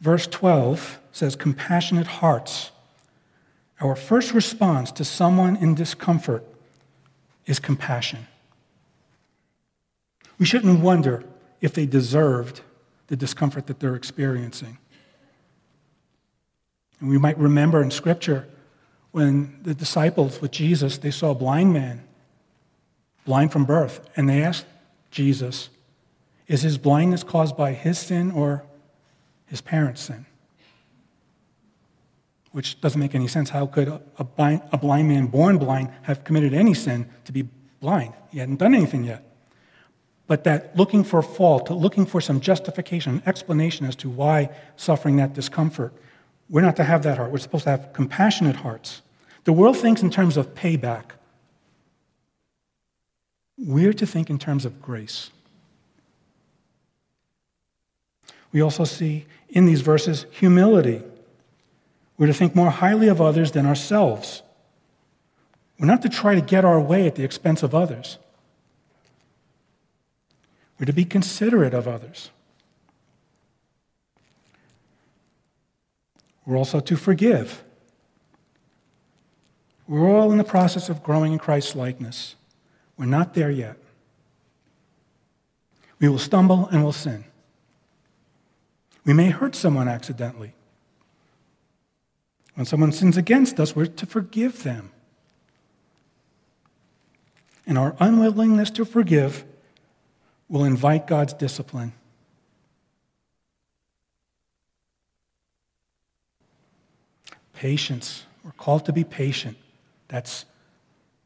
Verse 0.00 0.26
12 0.26 0.98
says, 1.12 1.36
compassionate 1.36 2.06
hearts. 2.06 2.70
Our 3.80 3.94
first 3.94 4.32
response 4.32 4.90
to 4.92 5.04
someone 5.04 5.56
in 5.56 5.74
discomfort 5.74 6.46
is 7.44 7.58
compassion. 7.58 8.26
We 10.38 10.46
shouldn't 10.46 10.80
wonder 10.80 11.24
if 11.60 11.74
they 11.74 11.84
deserved 11.84 12.62
the 13.08 13.16
discomfort 13.16 13.66
that 13.66 13.80
they're 13.80 13.94
experiencing. 13.94 14.78
And 17.00 17.08
we 17.08 17.18
might 17.18 17.38
remember 17.38 17.82
in 17.82 17.90
Scripture 17.90 18.46
when 19.10 19.58
the 19.62 19.74
disciples 19.74 20.40
with 20.40 20.52
Jesus, 20.52 20.98
they 20.98 21.10
saw 21.10 21.30
a 21.30 21.34
blind 21.34 21.72
man, 21.72 22.04
blind 23.24 23.52
from 23.52 23.64
birth, 23.64 24.08
and 24.16 24.28
they 24.28 24.42
asked 24.42 24.66
Jesus, 25.10 25.70
Is 26.46 26.62
his 26.62 26.78
blindness 26.78 27.24
caused 27.24 27.56
by 27.56 27.72
his 27.72 27.98
sin 27.98 28.30
or 28.30 28.64
his 29.46 29.60
parents' 29.60 30.02
sin? 30.02 30.26
Which 32.52 32.80
doesn't 32.80 33.00
make 33.00 33.14
any 33.14 33.28
sense. 33.28 33.50
How 33.50 33.66
could 33.66 33.88
a 34.18 34.24
blind, 34.24 34.62
a 34.72 34.78
blind 34.78 35.08
man 35.08 35.26
born 35.26 35.58
blind 35.58 35.90
have 36.02 36.24
committed 36.24 36.52
any 36.52 36.74
sin 36.74 37.08
to 37.24 37.32
be 37.32 37.48
blind? 37.80 38.14
He 38.30 38.38
hadn't 38.38 38.56
done 38.56 38.74
anything 38.74 39.04
yet. 39.04 39.24
But 40.26 40.44
that 40.44 40.76
looking 40.76 41.02
for 41.02 41.22
fault, 41.22 41.70
looking 41.70 42.06
for 42.06 42.20
some 42.20 42.40
justification, 42.40 43.22
explanation 43.26 43.86
as 43.86 43.96
to 43.96 44.08
why 44.08 44.50
suffering 44.76 45.16
that 45.16 45.32
discomfort 45.32 45.92
we're 46.50 46.60
not 46.60 46.76
to 46.76 46.84
have 46.84 47.04
that 47.04 47.16
heart. 47.16 47.30
We're 47.30 47.38
supposed 47.38 47.64
to 47.64 47.70
have 47.70 47.92
compassionate 47.92 48.56
hearts. 48.56 49.02
The 49.44 49.52
world 49.52 49.78
thinks 49.78 50.02
in 50.02 50.10
terms 50.10 50.36
of 50.36 50.54
payback. 50.54 51.12
We're 53.56 53.92
to 53.92 54.06
think 54.06 54.28
in 54.28 54.38
terms 54.38 54.64
of 54.64 54.82
grace. 54.82 55.30
We 58.52 58.60
also 58.60 58.84
see 58.84 59.26
in 59.48 59.66
these 59.66 59.80
verses 59.80 60.26
humility. 60.32 61.02
We're 62.18 62.26
to 62.26 62.34
think 62.34 62.56
more 62.56 62.70
highly 62.70 63.06
of 63.06 63.20
others 63.20 63.52
than 63.52 63.64
ourselves. 63.64 64.42
We're 65.78 65.86
not 65.86 66.02
to 66.02 66.08
try 66.08 66.34
to 66.34 66.40
get 66.40 66.64
our 66.64 66.80
way 66.80 67.06
at 67.06 67.14
the 67.14 67.22
expense 67.22 67.62
of 67.62 67.74
others. 67.74 68.18
We're 70.78 70.86
to 70.86 70.92
be 70.92 71.04
considerate 71.04 71.74
of 71.74 71.86
others. 71.86 72.30
We're 76.50 76.56
also 76.56 76.80
to 76.80 76.96
forgive. 76.96 77.62
We're 79.86 80.10
all 80.10 80.32
in 80.32 80.38
the 80.38 80.42
process 80.42 80.88
of 80.88 81.00
growing 81.00 81.32
in 81.32 81.38
Christ's 81.38 81.76
likeness. 81.76 82.34
We're 82.96 83.06
not 83.06 83.34
there 83.34 83.52
yet. 83.52 83.76
We 86.00 86.08
will 86.08 86.18
stumble 86.18 86.66
and 86.66 86.78
we 86.78 86.84
will 86.86 86.92
sin. 86.92 87.22
We 89.04 89.12
may 89.12 89.30
hurt 89.30 89.54
someone 89.54 89.86
accidentally. 89.86 90.54
When 92.56 92.66
someone 92.66 92.90
sins 92.90 93.16
against 93.16 93.60
us, 93.60 93.76
we're 93.76 93.86
to 93.86 94.04
forgive 94.04 94.64
them. 94.64 94.90
And 97.64 97.78
our 97.78 97.94
unwillingness 98.00 98.72
to 98.72 98.84
forgive 98.84 99.44
will 100.48 100.64
invite 100.64 101.06
God's 101.06 101.32
discipline. 101.32 101.92
Patience. 107.60 108.24
We're 108.42 108.52
called 108.52 108.86
to 108.86 108.92
be 108.92 109.04
patient. 109.04 109.58
That's 110.08 110.46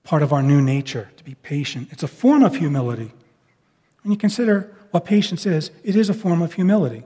part 0.02 0.20
of 0.20 0.32
our 0.32 0.42
new 0.42 0.60
nature, 0.60 1.08
to 1.16 1.22
be 1.22 1.36
patient. 1.36 1.90
It's 1.92 2.02
a 2.02 2.08
form 2.08 2.42
of 2.42 2.56
humility. 2.56 3.12
When 4.02 4.10
you 4.10 4.18
consider 4.18 4.74
what 4.90 5.04
patience 5.04 5.46
is, 5.46 5.70
it 5.84 5.94
is 5.94 6.08
a 6.10 6.14
form 6.14 6.42
of 6.42 6.54
humility. 6.54 7.04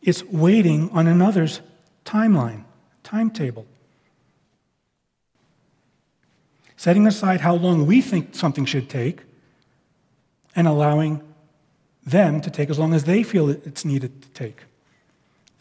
It's 0.00 0.24
waiting 0.24 0.88
on 0.90 1.06
another's 1.06 1.60
timeline, 2.06 2.64
timetable. 3.02 3.66
setting 6.76 7.06
aside 7.06 7.40
how 7.40 7.54
long 7.54 7.86
we 7.86 8.00
think 8.00 8.34
something 8.34 8.64
should 8.64 8.88
take, 8.90 9.20
and 10.56 10.66
allowing 10.66 11.22
them 12.04 12.40
to 12.40 12.50
take 12.50 12.70
as 12.70 12.78
long 12.78 12.92
as 12.94 13.04
they 13.04 13.22
feel 13.22 13.48
it's 13.48 13.84
needed 13.84 14.22
to 14.22 14.28
take. 14.30 14.64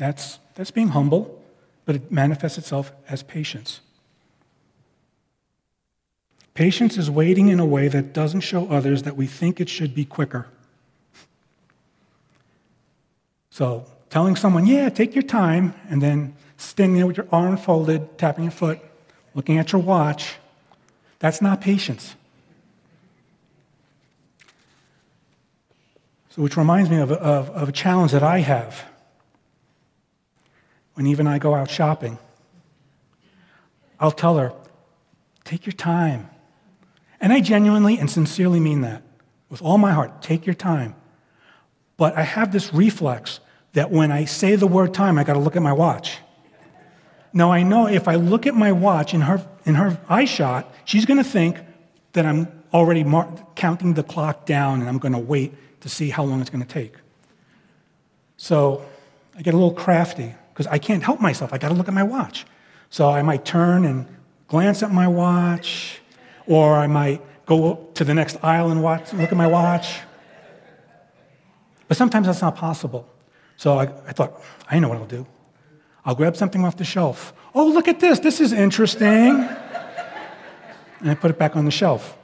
That's, 0.03 0.37
that's 0.55 0.69
being 0.69 0.89
humble, 0.89 1.41
but 1.85 1.95
it 1.95 2.11
manifests 2.11 2.57
itself 2.57 2.91
as 3.07 3.23
patience. 3.23 3.79
Patience 6.53 6.97
is 6.97 7.09
waiting 7.09 7.47
in 7.47 7.57
a 7.57 7.65
way 7.65 7.87
that 7.87 8.11
doesn't 8.11 8.41
show 8.41 8.67
others 8.67 9.03
that 9.03 9.15
we 9.15 9.27
think 9.27 9.61
it 9.61 9.69
should 9.69 9.95
be 9.95 10.03
quicker. 10.03 10.47
So, 13.49 13.85
telling 14.09 14.35
someone, 14.35 14.65
yeah, 14.65 14.89
take 14.89 15.15
your 15.15 15.23
time, 15.23 15.73
and 15.89 16.01
then 16.01 16.35
standing 16.57 16.97
there 16.97 17.07
with 17.07 17.15
your 17.15 17.27
arm 17.31 17.55
folded, 17.55 18.17
tapping 18.17 18.43
your 18.43 18.51
foot, 18.51 18.81
looking 19.33 19.57
at 19.57 19.71
your 19.71 19.81
watch, 19.81 20.35
that's 21.19 21.41
not 21.41 21.61
patience. 21.61 22.15
So, 26.31 26.41
which 26.41 26.57
reminds 26.57 26.89
me 26.89 26.97
of, 26.97 27.09
of, 27.09 27.49
of 27.51 27.69
a 27.69 27.71
challenge 27.71 28.11
that 28.11 28.21
I 28.21 28.39
have 28.39 28.83
when 30.93 31.07
even 31.07 31.27
I 31.27 31.39
go 31.39 31.55
out 31.55 31.69
shopping. 31.69 32.17
I'll 33.99 34.11
tell 34.11 34.37
her, 34.37 34.53
take 35.43 35.65
your 35.65 35.73
time. 35.73 36.29
And 37.21 37.31
I 37.31 37.39
genuinely 37.39 37.97
and 37.97 38.09
sincerely 38.09 38.59
mean 38.59 38.81
that 38.81 39.01
with 39.49 39.61
all 39.61 39.77
my 39.77 39.91
heart. 39.91 40.21
Take 40.21 40.45
your 40.45 40.55
time. 40.55 40.95
But 41.95 42.17
I 42.17 42.23
have 42.23 42.51
this 42.51 42.73
reflex 42.73 43.39
that 43.73 43.91
when 43.91 44.11
I 44.11 44.25
say 44.25 44.55
the 44.55 44.67
word 44.67 44.93
time, 44.93 45.17
I 45.17 45.23
got 45.23 45.33
to 45.33 45.39
look 45.39 45.55
at 45.55 45.61
my 45.61 45.73
watch. 45.73 46.17
Now, 47.31 47.51
I 47.51 47.63
know 47.63 47.87
if 47.87 48.07
I 48.07 48.15
look 48.15 48.45
at 48.45 48.53
my 48.53 48.71
watch 48.71 49.13
in 49.13 49.21
her, 49.21 49.45
in 49.65 49.75
her 49.75 49.97
eye 50.07 50.25
shot, 50.25 50.71
she's 50.85 51.05
going 51.05 51.17
to 51.17 51.23
think 51.23 51.57
that 52.13 52.25
I'm 52.25 52.63
already 52.73 53.03
mar- 53.03 53.31
counting 53.55 53.93
the 53.93 54.03
clock 54.03 54.45
down 54.45 54.81
and 54.81 54.89
I'm 54.89 54.99
going 54.99 55.13
to 55.13 55.19
wait 55.19 55.53
to 55.81 55.89
see 55.89 56.09
how 56.09 56.23
long 56.23 56.41
it's 56.41 56.49
going 56.49 56.63
to 56.63 56.67
take. 56.67 56.93
So 58.37 58.85
I 59.35 59.41
get 59.41 59.53
a 59.53 59.57
little 59.57 59.73
crafty 59.73 60.35
because 60.53 60.67
I 60.67 60.77
can't 60.77 61.01
help 61.01 61.19
myself. 61.19 61.51
I 61.51 61.57
got 61.57 61.69
to 61.69 61.73
look 61.73 61.87
at 61.87 61.93
my 61.93 62.03
watch. 62.03 62.45
So 62.89 63.09
I 63.09 63.23
might 63.23 63.43
turn 63.43 63.85
and 63.85 64.05
glance 64.47 64.83
at 64.83 64.91
my 64.91 65.07
watch, 65.07 65.99
or 66.45 66.75
I 66.75 66.85
might 66.85 67.21
go 67.47 67.89
to 67.95 68.03
the 68.03 68.13
next 68.13 68.37
aisle 68.43 68.69
and 68.69 68.83
watch, 68.83 69.11
look 69.13 69.31
at 69.31 69.37
my 69.37 69.47
watch. 69.47 69.99
But 71.87 71.97
sometimes 71.97 72.27
that's 72.27 72.41
not 72.41 72.55
possible. 72.55 73.09
So 73.57 73.79
I, 73.79 73.83
I 73.83 74.11
thought, 74.11 74.41
I 74.69 74.79
know 74.79 74.89
what 74.89 74.97
I'll 74.97 75.05
do. 75.05 75.25
I'll 76.05 76.15
grab 76.15 76.35
something 76.35 76.63
off 76.63 76.77
the 76.77 76.83
shelf. 76.83 77.33
Oh, 77.55 77.67
look 77.67 77.87
at 77.87 77.99
this. 77.99 78.19
This 78.19 78.39
is 78.39 78.53
interesting. 78.53 79.47
and 80.99 81.09
I 81.09 81.15
put 81.15 81.31
it 81.31 81.39
back 81.39 81.55
on 81.55 81.65
the 81.65 81.71
shelf 81.71 82.17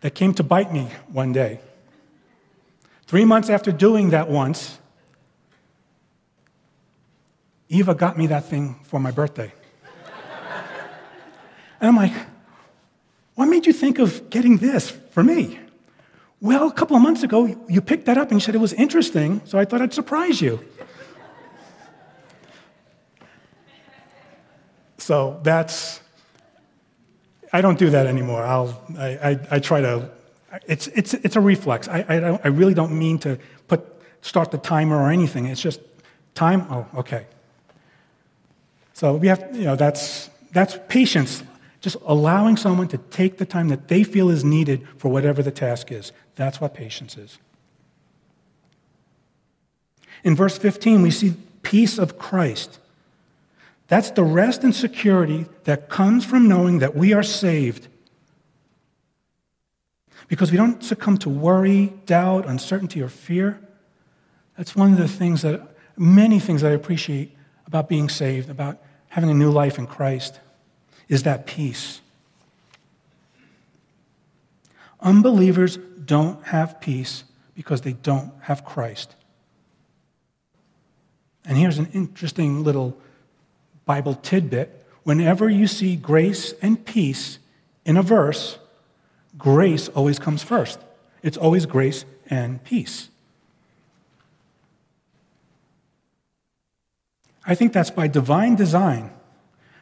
that 0.00 0.14
came 0.14 0.34
to 0.34 0.42
bite 0.42 0.72
me 0.72 0.88
one 1.08 1.32
day. 1.32 1.60
Three 3.06 3.24
months 3.24 3.48
after 3.48 3.72
doing 3.72 4.10
that 4.10 4.28
once, 4.28 4.78
Eva 7.68 7.94
got 7.94 8.16
me 8.16 8.26
that 8.28 8.44
thing 8.46 8.76
for 8.84 8.98
my 8.98 9.10
birthday. 9.10 9.52
and 11.80 11.88
I'm 11.88 11.96
like, 11.96 12.12
what 13.34 13.46
made 13.46 13.66
you 13.66 13.72
think 13.72 13.98
of 13.98 14.30
getting 14.30 14.58
this 14.58 14.90
for 14.90 15.22
me? 15.22 15.60
Well, 16.40 16.68
a 16.68 16.72
couple 16.72 16.96
of 16.96 17.02
months 17.02 17.22
ago, 17.22 17.46
you 17.68 17.80
picked 17.80 18.06
that 18.06 18.16
up 18.16 18.30
and 18.30 18.40
you 18.40 18.44
said 18.44 18.54
it 18.54 18.58
was 18.58 18.72
interesting, 18.72 19.42
so 19.44 19.58
I 19.58 19.64
thought 19.64 19.82
I'd 19.82 19.92
surprise 19.92 20.40
you. 20.40 20.64
so 24.98 25.40
that's 25.42 26.00
I 27.52 27.60
don't 27.60 27.78
do 27.78 27.90
that 27.90 28.06
anymore. 28.06 28.42
I'll, 28.42 28.82
I, 28.98 29.06
I, 29.06 29.40
I 29.52 29.58
try 29.58 29.80
to, 29.80 30.10
it's, 30.66 30.86
it's, 30.88 31.14
it's 31.14 31.36
a 31.36 31.40
reflex. 31.40 31.88
I, 31.88 32.00
I, 32.08 32.40
I 32.44 32.48
really 32.48 32.74
don't 32.74 32.96
mean 32.98 33.18
to 33.20 33.38
put, 33.68 33.86
start 34.20 34.50
the 34.50 34.58
timer 34.58 34.96
or 34.96 35.10
anything. 35.10 35.46
It's 35.46 35.60
just 35.60 35.80
time, 36.34 36.66
oh, 36.70 36.86
okay. 36.96 37.26
So 38.98 39.14
we 39.14 39.28
have, 39.28 39.54
you 39.54 39.62
know, 39.62 39.76
that's, 39.76 40.28
that's 40.50 40.76
patience, 40.88 41.44
just 41.80 41.96
allowing 42.04 42.56
someone 42.56 42.88
to 42.88 42.98
take 42.98 43.38
the 43.38 43.46
time 43.46 43.68
that 43.68 43.86
they 43.86 44.02
feel 44.02 44.28
is 44.28 44.42
needed 44.42 44.84
for 44.96 45.08
whatever 45.08 45.40
the 45.40 45.52
task 45.52 45.92
is. 45.92 46.10
That's 46.34 46.60
what 46.60 46.74
patience 46.74 47.16
is. 47.16 47.38
In 50.24 50.34
verse 50.34 50.58
15, 50.58 51.02
we 51.02 51.12
see 51.12 51.34
peace 51.62 51.96
of 51.96 52.18
Christ. 52.18 52.80
That's 53.86 54.10
the 54.10 54.24
rest 54.24 54.64
and 54.64 54.74
security 54.74 55.46
that 55.62 55.88
comes 55.88 56.24
from 56.24 56.48
knowing 56.48 56.80
that 56.80 56.96
we 56.96 57.12
are 57.12 57.22
saved. 57.22 57.86
Because 60.26 60.50
we 60.50 60.56
don't 60.56 60.82
succumb 60.82 61.18
to 61.18 61.28
worry, 61.28 61.92
doubt, 62.06 62.48
uncertainty, 62.48 63.00
or 63.00 63.08
fear. 63.08 63.60
That's 64.56 64.74
one 64.74 64.90
of 64.90 64.98
the 64.98 65.06
things 65.06 65.42
that, 65.42 65.76
many 65.96 66.40
things 66.40 66.62
that 66.62 66.72
I 66.72 66.74
appreciate 66.74 67.36
about 67.64 67.88
being 67.88 68.08
saved, 68.08 68.50
about 68.50 68.82
having 69.08 69.30
a 69.30 69.34
new 69.34 69.50
life 69.50 69.78
in 69.78 69.86
Christ, 69.86 70.40
is 71.08 71.22
that 71.22 71.46
peace. 71.46 72.00
Unbelievers 75.00 75.78
don't 76.04 76.42
have 76.46 76.80
peace 76.80 77.24
because 77.54 77.82
they 77.82 77.92
don't 77.92 78.32
have 78.42 78.64
Christ. 78.64 79.14
And 81.44 81.56
here's 81.56 81.78
an 81.78 81.88
interesting 81.92 82.62
little 82.62 82.98
Bible 83.86 84.14
tidbit 84.14 84.84
whenever 85.04 85.48
you 85.48 85.66
see 85.66 85.96
grace 85.96 86.52
and 86.60 86.84
peace 86.84 87.38
in 87.86 87.96
a 87.96 88.02
verse, 88.02 88.58
grace 89.38 89.88
always 89.88 90.18
comes 90.18 90.42
first. 90.42 90.78
It's 91.22 91.38
always 91.38 91.64
grace 91.64 92.04
and 92.28 92.62
peace. 92.62 93.08
I 97.48 97.54
think 97.54 97.72
that's 97.72 97.90
by 97.90 98.08
divine 98.08 98.56
design 98.56 99.10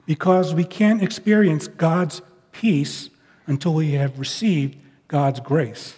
because 0.07 0.55
we 0.55 0.63
can't 0.63 1.03
experience 1.03 1.67
God's 1.67 2.23
peace 2.53 3.11
until 3.49 3.75
we 3.75 3.93
have 3.95 4.21
received 4.21 4.79
God's 5.09 5.41
grace. 5.41 5.97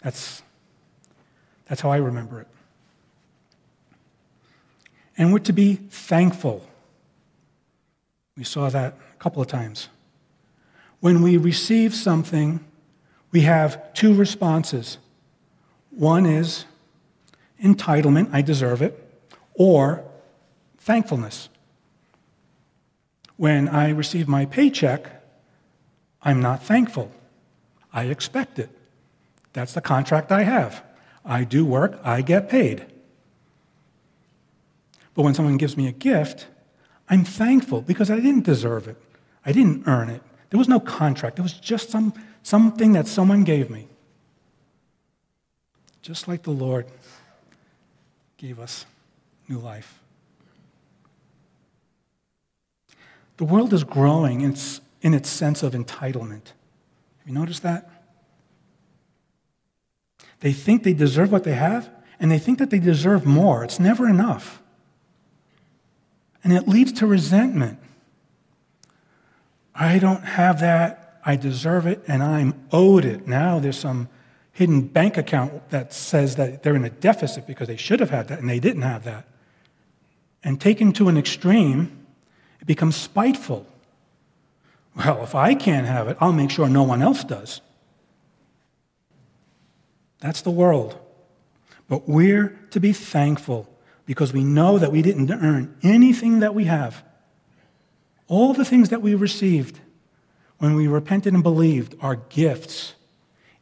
That's, 0.00 0.42
that's 1.66 1.80
how 1.80 1.90
I 1.90 1.96
remember 1.96 2.40
it. 2.40 2.46
And 5.18 5.32
we're 5.32 5.40
to 5.40 5.52
be 5.52 5.74
thankful. 5.74 6.64
We 8.36 8.44
saw 8.44 8.70
that 8.70 8.94
a 8.94 9.16
couple 9.20 9.42
of 9.42 9.48
times. 9.48 9.88
When 11.00 11.20
we 11.20 11.36
receive 11.36 11.92
something, 11.92 12.64
we 13.32 13.40
have 13.40 13.92
two 13.92 14.14
responses. 14.14 14.98
One 15.90 16.26
is 16.26 16.64
entitlement, 17.60 18.30
I 18.32 18.40
deserve 18.40 18.82
it, 18.82 19.04
or 19.54 20.04
thankfulness. 20.88 21.50
When 23.36 23.68
I 23.68 23.90
receive 23.90 24.26
my 24.26 24.46
paycheck, 24.46 25.02
I'm 26.22 26.40
not 26.40 26.62
thankful. 26.62 27.12
I 27.92 28.04
expect 28.04 28.58
it. 28.58 28.70
That's 29.52 29.74
the 29.74 29.82
contract 29.82 30.32
I 30.32 30.44
have. 30.44 30.82
I 31.26 31.44
do 31.44 31.66
work, 31.66 32.00
I 32.02 32.22
get 32.22 32.48
paid. 32.48 32.86
But 35.12 35.24
when 35.24 35.34
someone 35.34 35.58
gives 35.58 35.76
me 35.76 35.86
a 35.88 35.92
gift, 35.92 36.46
I'm 37.10 37.22
thankful 37.22 37.82
because 37.82 38.10
I 38.10 38.16
didn't 38.16 38.46
deserve 38.46 38.88
it. 38.88 38.96
I 39.44 39.52
didn't 39.52 39.86
earn 39.86 40.08
it. 40.08 40.22
There 40.48 40.58
was 40.58 40.68
no 40.68 40.80
contract. 40.80 41.38
It 41.38 41.42
was 41.42 41.52
just 41.52 41.90
some, 41.90 42.14
something 42.42 42.92
that 42.92 43.06
someone 43.06 43.44
gave 43.44 43.68
me. 43.68 43.88
Just 46.00 46.28
like 46.28 46.44
the 46.44 46.58
Lord 46.66 46.86
gave 48.38 48.58
us 48.58 48.86
new 49.50 49.58
life. 49.58 50.00
The 53.38 53.44
world 53.44 53.72
is 53.72 53.84
growing 53.84 54.42
in 54.42 54.50
its, 54.50 54.80
in 55.00 55.14
its 55.14 55.30
sense 55.30 55.62
of 55.62 55.72
entitlement. 55.72 56.52
Have 57.18 57.26
you 57.26 57.32
noticed 57.32 57.62
that? 57.62 57.90
They 60.40 60.52
think 60.52 60.82
they 60.82 60.92
deserve 60.92 61.32
what 61.32 61.44
they 61.44 61.54
have, 61.54 61.90
and 62.20 62.30
they 62.30 62.38
think 62.38 62.58
that 62.58 62.70
they 62.70 62.78
deserve 62.78 63.24
more. 63.24 63.64
It's 63.64 63.80
never 63.80 64.08
enough. 64.08 64.60
And 66.44 66.52
it 66.52 66.68
leads 66.68 66.92
to 66.94 67.06
resentment. 67.06 67.78
I 69.74 69.98
don't 69.98 70.24
have 70.24 70.60
that. 70.60 71.20
I 71.24 71.36
deserve 71.36 71.86
it, 71.86 72.02
and 72.06 72.22
I'm 72.22 72.66
owed 72.72 73.04
it. 73.04 73.26
Now 73.26 73.58
there's 73.58 73.78
some 73.78 74.08
hidden 74.52 74.80
bank 74.82 75.16
account 75.16 75.70
that 75.70 75.92
says 75.92 76.34
that 76.34 76.64
they're 76.64 76.74
in 76.74 76.84
a 76.84 76.90
deficit 76.90 77.46
because 77.46 77.68
they 77.68 77.76
should 77.76 78.00
have 78.00 78.10
had 78.10 78.26
that 78.26 78.40
and 78.40 78.48
they 78.48 78.58
didn't 78.58 78.82
have 78.82 79.04
that. 79.04 79.28
And 80.42 80.60
taken 80.60 80.92
to 80.94 81.08
an 81.08 81.16
extreme, 81.16 81.97
it 82.60 82.66
becomes 82.66 82.96
spiteful. 82.96 83.66
Well, 84.96 85.22
if 85.22 85.34
I 85.34 85.54
can't 85.54 85.86
have 85.86 86.08
it, 86.08 86.16
I'll 86.20 86.32
make 86.32 86.50
sure 86.50 86.68
no 86.68 86.82
one 86.82 87.02
else 87.02 87.24
does. 87.24 87.60
That's 90.20 90.42
the 90.42 90.50
world. 90.50 90.98
But 91.88 92.08
we're 92.08 92.48
to 92.70 92.80
be 92.80 92.92
thankful 92.92 93.68
because 94.06 94.32
we 94.32 94.42
know 94.42 94.78
that 94.78 94.90
we 94.90 95.02
didn't 95.02 95.30
earn 95.30 95.76
anything 95.82 96.40
that 96.40 96.54
we 96.54 96.64
have. 96.64 97.04
All 98.26 98.52
the 98.52 98.64
things 98.64 98.88
that 98.88 99.02
we 99.02 99.14
received 99.14 99.80
when 100.58 100.74
we 100.74 100.86
repented 100.86 101.32
and 101.32 101.42
believed 101.42 101.94
are 102.00 102.16
gifts. 102.16 102.94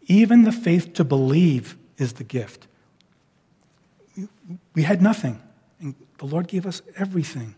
Even 0.06 0.42
the 0.42 0.52
faith 0.52 0.94
to 0.94 1.04
believe 1.04 1.76
is 1.98 2.14
the 2.14 2.24
gift. 2.24 2.66
We 4.74 4.82
had 4.82 5.02
nothing, 5.02 5.42
and 5.80 5.94
the 6.18 6.26
Lord 6.26 6.48
gave 6.48 6.64
us 6.64 6.80
everything. 6.96 7.54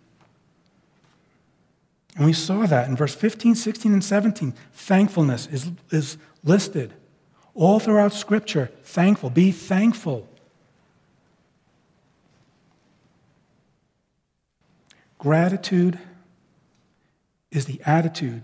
And 2.18 2.26
we 2.26 2.32
saw 2.32 2.66
that 2.66 2.88
in 2.88 2.96
verse 2.96 3.14
15, 3.14 3.54
16, 3.54 3.92
and 3.92 4.02
17. 4.02 4.52
Thankfulness 4.72 5.46
is, 5.46 5.70
is 5.90 6.18
listed 6.42 6.92
all 7.54 7.78
throughout 7.78 8.12
Scripture. 8.12 8.72
Thankful. 8.82 9.30
Be 9.30 9.52
thankful. 9.52 10.28
Gratitude 15.16 16.00
is 17.52 17.66
the 17.66 17.80
attitude 17.86 18.42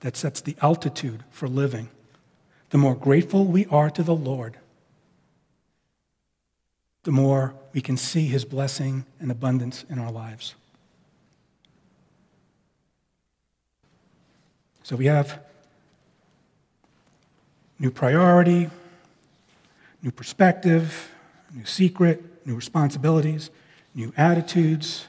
that 0.00 0.16
sets 0.16 0.40
the 0.40 0.56
altitude 0.60 1.22
for 1.30 1.46
living. 1.46 1.90
The 2.70 2.78
more 2.78 2.96
grateful 2.96 3.44
we 3.44 3.66
are 3.66 3.90
to 3.90 4.02
the 4.02 4.14
Lord, 4.14 4.58
the 7.04 7.12
more 7.12 7.54
we 7.72 7.80
can 7.80 7.96
see 7.96 8.26
his 8.26 8.44
blessing 8.44 9.06
and 9.20 9.30
abundance 9.30 9.84
in 9.88 10.00
our 10.00 10.10
lives. 10.10 10.56
So 14.84 14.96
we 14.96 15.06
have 15.06 15.40
new 17.78 17.90
priority, 17.90 18.68
new 20.02 20.10
perspective, 20.10 21.10
new 21.54 21.64
secret, 21.64 22.46
new 22.46 22.54
responsibilities, 22.54 23.48
new 23.94 24.12
attitudes. 24.14 25.06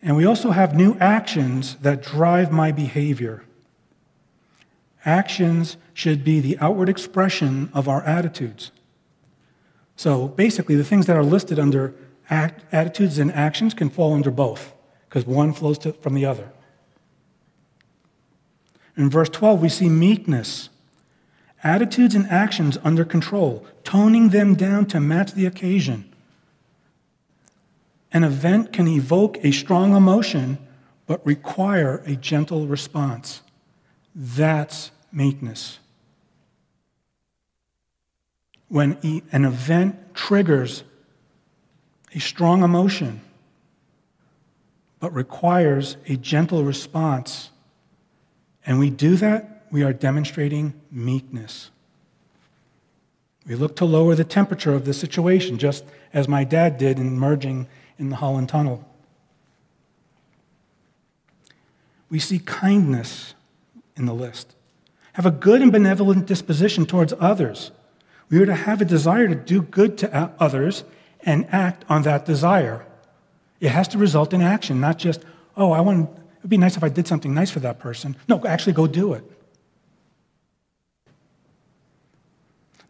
And 0.00 0.16
we 0.16 0.24
also 0.24 0.52
have 0.52 0.74
new 0.74 0.96
actions 1.00 1.76
that 1.82 2.02
drive 2.02 2.50
my 2.50 2.72
behavior. 2.72 3.44
Actions 5.04 5.76
should 5.92 6.24
be 6.24 6.40
the 6.40 6.58
outward 6.60 6.88
expression 6.88 7.70
of 7.74 7.88
our 7.88 8.02
attitudes. 8.04 8.70
So 9.96 10.28
basically, 10.28 10.76
the 10.76 10.84
things 10.84 11.04
that 11.04 11.16
are 11.16 11.22
listed 11.22 11.58
under 11.58 11.94
act, 12.30 12.64
attitudes 12.72 13.18
and 13.18 13.30
actions 13.30 13.74
can 13.74 13.90
fall 13.90 14.14
under 14.14 14.30
both, 14.30 14.72
because 15.10 15.26
one 15.26 15.52
flows 15.52 15.76
to, 15.80 15.92
from 15.92 16.14
the 16.14 16.24
other. 16.24 16.50
In 19.00 19.08
verse 19.08 19.30
12, 19.30 19.62
we 19.62 19.70
see 19.70 19.88
meekness, 19.88 20.68
attitudes 21.64 22.14
and 22.14 22.26
actions 22.26 22.76
under 22.84 23.02
control, 23.02 23.66
toning 23.82 24.28
them 24.28 24.54
down 24.54 24.84
to 24.88 25.00
match 25.00 25.32
the 25.32 25.46
occasion. 25.46 26.04
An 28.12 28.24
event 28.24 28.74
can 28.74 28.86
evoke 28.86 29.42
a 29.42 29.52
strong 29.52 29.96
emotion, 29.96 30.58
but 31.06 31.24
require 31.24 32.02
a 32.04 32.14
gentle 32.14 32.66
response. 32.66 33.40
That's 34.14 34.90
meekness 35.10 35.78
when 38.68 38.98
an 39.32 39.44
event 39.46 40.14
triggers 40.14 40.84
a 42.14 42.20
strong 42.20 42.62
emotion 42.62 43.22
but 45.00 45.14
requires 45.14 45.96
a 46.06 46.16
gentle 46.16 46.62
response, 46.62 47.49
and 48.66 48.78
we 48.78 48.90
do 48.90 49.16
that, 49.16 49.64
we 49.70 49.82
are 49.82 49.92
demonstrating 49.92 50.74
meekness. 50.90 51.70
We 53.46 53.54
look 53.54 53.76
to 53.76 53.84
lower 53.84 54.14
the 54.14 54.24
temperature 54.24 54.74
of 54.74 54.84
the 54.84 54.94
situation, 54.94 55.58
just 55.58 55.84
as 56.12 56.28
my 56.28 56.44
dad 56.44 56.76
did 56.78 56.98
in 56.98 57.18
merging 57.18 57.68
in 57.98 58.10
the 58.10 58.16
Holland 58.16 58.48
Tunnel. 58.48 58.86
We 62.10 62.18
see 62.18 62.38
kindness 62.40 63.34
in 63.96 64.06
the 64.06 64.14
list. 64.14 64.54
Have 65.14 65.26
a 65.26 65.30
good 65.30 65.62
and 65.62 65.72
benevolent 65.72 66.26
disposition 66.26 66.86
towards 66.86 67.14
others 67.18 67.70
we 68.30 68.38
are 68.40 68.46
to 68.46 68.54
have 68.54 68.80
a 68.80 68.84
desire 68.84 69.28
to 69.28 69.34
do 69.34 69.60
good 69.60 69.98
to 69.98 70.32
others 70.38 70.84
and 71.22 71.46
act 71.52 71.84
on 71.88 72.02
that 72.02 72.24
desire. 72.24 72.86
It 73.60 73.70
has 73.70 73.88
to 73.88 73.98
result 73.98 74.32
in 74.32 74.40
action, 74.40 74.80
not 74.80 74.98
just, 74.98 75.24
oh, 75.56 75.72
I 75.72 75.80
want, 75.80 76.08
it'd 76.40 76.50
be 76.50 76.58
nice 76.58 76.76
if 76.76 76.82
I 76.82 76.88
did 76.88 77.06
something 77.06 77.32
nice 77.32 77.50
for 77.50 77.60
that 77.60 77.78
person. 77.78 78.16
No, 78.28 78.44
actually 78.44 78.72
go 78.72 78.86
do 78.86 79.12
it. 79.12 79.24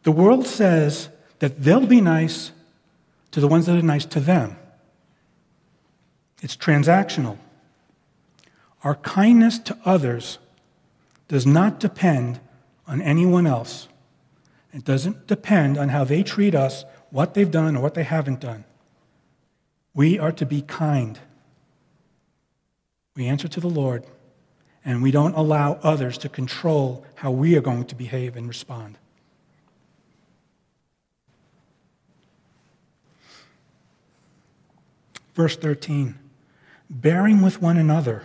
The 0.02 0.12
world 0.12 0.46
says 0.46 1.10
that 1.40 1.62
they'll 1.62 1.86
be 1.86 2.00
nice 2.00 2.52
to 3.32 3.40
the 3.40 3.48
ones 3.48 3.66
that 3.66 3.76
are 3.76 3.82
nice 3.82 4.06
to 4.06 4.20
them. 4.20 4.56
It's 6.42 6.56
transactional. 6.56 7.36
Our 8.82 8.94
kindness 8.94 9.58
to 9.58 9.76
others 9.84 10.38
does 11.28 11.46
not 11.46 11.78
depend 11.80 12.40
on 12.86 13.02
anyone 13.02 13.46
else. 13.46 13.88
It 14.72 14.84
doesn't 14.84 15.26
depend 15.26 15.76
on 15.76 15.90
how 15.90 16.04
they 16.04 16.22
treat 16.22 16.54
us, 16.54 16.84
what 17.10 17.34
they've 17.34 17.50
done, 17.50 17.76
or 17.76 17.82
what 17.82 17.94
they 17.94 18.04
haven't 18.04 18.40
done. 18.40 18.64
We 19.94 20.18
are 20.18 20.32
to 20.32 20.46
be 20.46 20.62
kind. 20.62 21.18
We 23.16 23.26
answer 23.26 23.48
to 23.48 23.60
the 23.60 23.68
Lord, 23.68 24.04
and 24.84 25.02
we 25.02 25.10
don't 25.10 25.34
allow 25.34 25.78
others 25.82 26.18
to 26.18 26.28
control 26.28 27.04
how 27.16 27.30
we 27.30 27.56
are 27.56 27.60
going 27.60 27.84
to 27.86 27.94
behave 27.94 28.36
and 28.36 28.46
respond. 28.46 28.98
Verse 35.34 35.56
13 35.56 36.18
bearing 36.92 37.40
with 37.40 37.62
one 37.62 37.76
another 37.76 38.24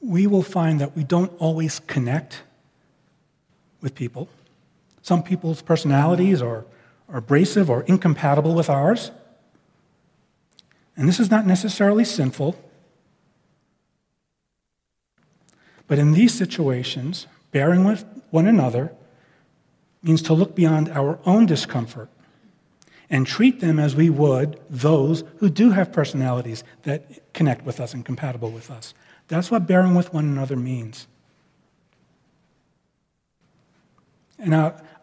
we 0.00 0.26
will 0.26 0.42
find 0.42 0.80
that 0.80 0.96
we 0.96 1.04
don't 1.04 1.32
always 1.38 1.80
connect 1.80 2.42
with 3.80 3.94
people. 3.94 4.28
Some 5.02 5.22
people's 5.22 5.62
personalities 5.62 6.42
are, 6.42 6.64
abrasive 7.16 7.70
or 7.70 7.82
incompatible 7.82 8.54
with 8.54 8.70
ours. 8.70 9.10
And 10.96 11.08
this 11.08 11.20
is 11.20 11.30
not 11.30 11.46
necessarily 11.46 12.04
sinful. 12.04 12.56
But 15.86 15.98
in 15.98 16.12
these 16.12 16.34
situations, 16.34 17.26
bearing 17.50 17.84
with 17.84 18.04
one 18.30 18.46
another 18.46 18.92
means 20.02 20.22
to 20.22 20.34
look 20.34 20.54
beyond 20.54 20.88
our 20.90 21.18
own 21.26 21.46
discomfort 21.46 22.08
and 23.10 23.26
treat 23.26 23.60
them 23.60 23.78
as 23.78 23.96
we 23.96 24.08
would 24.08 24.60
those 24.70 25.24
who 25.38 25.50
do 25.50 25.70
have 25.70 25.92
personalities 25.92 26.62
that 26.82 27.32
connect 27.34 27.64
with 27.64 27.80
us 27.80 27.92
and 27.92 28.04
compatible 28.04 28.50
with 28.50 28.70
us. 28.70 28.94
That's 29.28 29.50
what 29.50 29.66
bearing 29.66 29.94
with 29.94 30.14
one 30.14 30.24
another 30.24 30.56
means. 30.56 31.08
And 34.38 34.54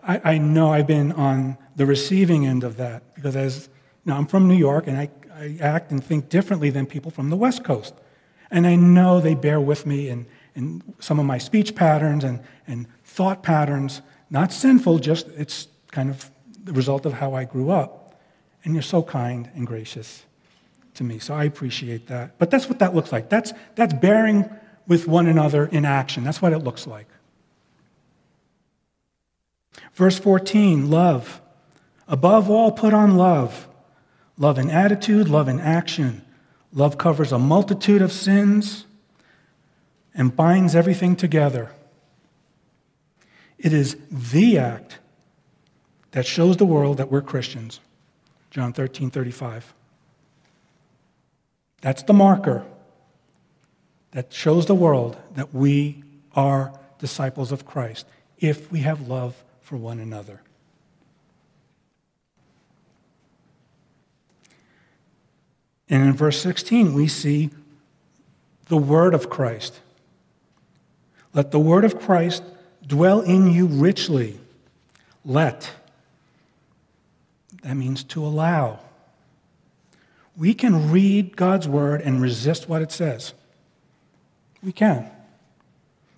I 0.08 0.38
know 0.38 0.72
I've 0.72 0.88
been 0.88 1.12
on 1.12 1.58
the 1.76 1.86
receiving 1.86 2.48
end 2.48 2.64
of 2.64 2.78
that 2.78 3.14
because 3.14 3.36
as 3.36 3.70
you 4.06 4.12
know, 4.12 4.18
I'm 4.18 4.26
from 4.26 4.48
New 4.48 4.56
York 4.56 4.88
and 4.88 4.98
I, 4.98 5.10
I 5.36 5.58
act 5.60 5.92
and 5.92 6.02
think 6.04 6.30
differently 6.30 6.70
than 6.70 6.86
people 6.86 7.12
from 7.12 7.30
the 7.30 7.36
West 7.36 7.66
Coast. 7.66 7.94
And 8.50 8.66
I 8.66 8.76
know 8.76 9.20
they 9.20 9.36
bear 9.36 9.60
with 9.60 9.86
me 9.86 10.08
in, 10.08 10.26
in 10.56 10.82
some 11.00 11.20
of 11.20 11.26
my 11.26 11.38
speech 11.38 11.76
patterns 11.76 12.24
and, 12.24 12.42
and 12.66 12.88
thought 13.04 13.44
patterns. 13.44 14.02
Not 14.30 14.54
sinful, 14.54 15.00
just 15.00 15.28
it's 15.30 15.68
kind 15.92 16.10
of 16.10 16.32
the 16.64 16.72
result 16.72 17.06
of 17.06 17.14
how 17.14 17.34
I 17.34 17.44
grew 17.44 17.70
up. 17.70 18.20
And 18.64 18.74
you're 18.74 18.84
so 18.84 19.04
kind 19.04 19.50
and 19.56 19.68
gracious 19.68 20.26
to 20.96 21.04
me. 21.04 21.20
So 21.20 21.34
I 21.34 21.44
appreciate 21.44 22.08
that. 22.08 22.38
But 22.38 22.50
that's 22.50 22.70
what 22.70 22.80
that 22.80 22.96
looks 22.96 23.12
like. 23.12 23.30
That's, 23.30 23.52
that's 23.76 23.94
bearing 23.94 24.50
with 24.88 25.06
one 25.06 25.28
another 25.28 25.66
in 25.66 25.84
action. 25.84 26.24
That's 26.24 26.42
what 26.42 26.54
it 26.54 26.60
looks 26.60 26.88
like. 26.88 27.08
Verse 29.98 30.20
14 30.20 30.92
love. 30.92 31.42
Above 32.08 32.52
all, 32.52 32.72
put 32.72 32.94
on 32.94 33.18
love. 33.18 33.68
Love 34.38 34.60
in 34.60 34.70
attitude, 34.70 35.28
love 35.28 35.48
in 35.48 35.60
action. 35.60 36.22
Love 36.72 37.00
covers 37.00 37.32
a 37.32 37.40
multitude 37.40 38.04
of 38.04 38.12
sins 38.12 38.86
and 40.14 40.36
binds 40.36 40.76
everything 40.76 41.16
together. 41.16 41.72
It 43.58 43.74
is 43.74 43.98
the 44.12 44.60
act 44.60 45.00
that 46.12 46.28
shows 46.28 46.58
the 46.58 46.66
world 46.66 46.98
that 46.98 47.12
we're 47.12 47.24
Christians. 47.24 47.80
John 48.52 48.74
13, 48.74 49.10
35. 49.10 49.74
That's 51.82 52.04
the 52.04 52.14
marker 52.14 52.64
that 54.12 54.32
shows 54.32 54.68
the 54.68 54.76
world 54.76 55.18
that 55.34 55.56
we 55.56 56.04
are 56.36 56.80
disciples 57.00 57.52
of 57.52 57.66
Christ 57.66 58.06
if 58.38 58.72
we 58.72 58.82
have 58.82 59.08
love 59.08 59.44
for 59.68 59.76
one 59.76 60.00
another. 60.00 60.40
And 65.90 66.04
in 66.04 66.14
verse 66.14 66.42
16, 66.42 66.94
we 66.94 67.10
see 67.10 67.50
the 68.70 68.78
word 68.78 69.14
of 69.14 69.30
Christ. 69.30 69.82
Let 71.34 71.52
the 71.52 71.60
word 71.60 71.84
of 71.84 72.00
Christ 72.00 72.44
dwell 72.86 73.20
in 73.20 73.52
you 73.52 73.68
richly. 73.68 74.40
Let. 75.26 75.70
That 77.64 77.76
means 77.76 78.06
to 78.06 78.26
allow. 78.26 78.80
We 80.38 80.54
can 80.54 80.92
read 80.92 81.36
God's 81.36 81.68
word 81.68 82.00
and 82.00 82.22
resist 82.22 82.70
what 82.70 82.82
it 82.82 82.94
says. 82.94 83.34
We 84.64 84.72
can. 84.72 85.12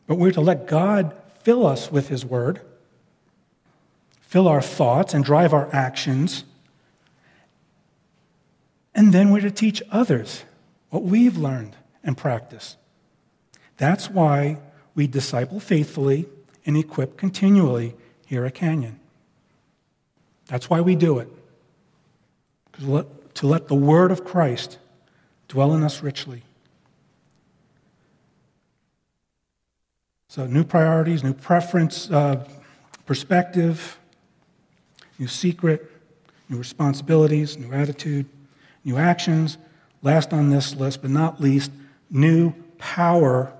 But 0.05 0.19
we're 0.19 0.33
to 0.33 0.41
let 0.41 0.67
God 0.67 1.15
fill 1.41 1.65
us 1.65 1.91
with 1.91 2.09
his 2.09 2.23
word, 2.23 2.61
fill 4.29 4.47
our 4.47 4.61
thoughts, 4.61 5.15
and 5.15 5.25
drive 5.25 5.53
our 5.53 5.67
actions. 5.73 6.43
And 8.93 9.11
then 9.11 9.31
we're 9.31 9.41
to 9.41 9.49
teach 9.49 9.81
others 9.89 10.43
what 10.91 11.01
we've 11.01 11.35
learned 11.35 11.75
and 12.03 12.15
practiced. 12.15 12.77
That's 13.77 14.07
why 14.07 14.59
we 14.93 15.07
disciple 15.07 15.59
faithfully 15.59 16.27
and 16.63 16.77
equip 16.77 17.17
continually 17.17 17.95
here 18.27 18.45
at 18.45 18.53
Canyon. 18.53 18.99
That's 20.45 20.69
why 20.69 20.81
we 20.81 20.95
do 20.95 21.17
it. 21.17 21.27
To 22.73 23.47
let 23.47 23.67
the 23.67 23.75
word 23.75 24.11
of 24.11 24.23
Christ 24.23 24.77
dwell 25.47 25.73
in 25.73 25.81
us 25.81 26.03
richly. 26.03 26.43
So, 30.27 30.45
new 30.45 30.63
priorities, 30.63 31.23
new 31.23 31.33
preference, 31.33 32.11
uh, 32.11 32.47
perspective, 33.07 33.98
new 35.19 35.27
secret, 35.27 35.91
new 36.47 36.57
responsibilities, 36.57 37.57
new 37.57 37.71
attitude, 37.71 38.25
new 38.83 38.97
actions. 38.97 39.57
Last 40.01 40.31
on 40.31 40.49
this 40.49 40.75
list, 40.75 41.01
but 41.01 41.11
not 41.11 41.41
least, 41.41 41.71
new 42.09 42.53
power 42.77 43.51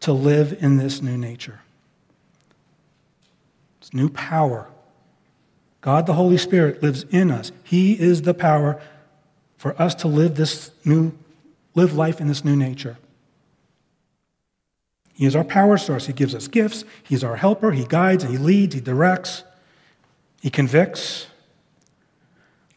to 0.00 0.12
live 0.12 0.56
in 0.60 0.76
this 0.76 1.00
new 1.00 1.16
nature. 1.16 1.60
It's 3.80 3.94
new 3.94 4.10
power. 4.10 4.68
God 5.80 6.06
the 6.06 6.12
Holy 6.12 6.36
Spirit 6.36 6.82
lives 6.82 7.04
in 7.10 7.30
us. 7.30 7.50
He 7.62 7.98
is 7.98 8.22
the 8.22 8.34
power 8.34 8.80
for 9.56 9.80
us 9.80 9.94
to 9.96 10.08
live 10.08 10.34
this 10.34 10.70
new 10.84 11.12
live 11.74 11.94
life 11.94 12.20
in 12.20 12.28
this 12.28 12.44
new 12.44 12.56
nature. 12.56 12.98
He 15.14 15.24
is 15.24 15.34
our 15.34 15.44
power 15.44 15.78
source. 15.78 16.06
He 16.06 16.12
gives 16.12 16.34
us 16.34 16.46
gifts. 16.46 16.84
He's 17.02 17.24
our 17.24 17.36
helper. 17.36 17.70
He 17.70 17.86
guides, 17.86 18.24
he 18.24 18.36
leads, 18.36 18.74
he 18.74 18.80
directs, 18.82 19.44
he 20.40 20.50
convicts. 20.50 21.26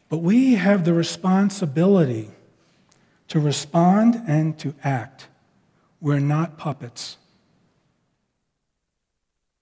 But 0.09 0.19
we 0.19 0.55
have 0.55 0.85
the 0.85 0.93
responsibility 0.93 2.31
to 3.27 3.39
respond 3.39 4.21
and 4.27 4.57
to 4.59 4.73
act. 4.83 5.27
We're 6.01 6.19
not 6.19 6.57
puppets. 6.57 7.17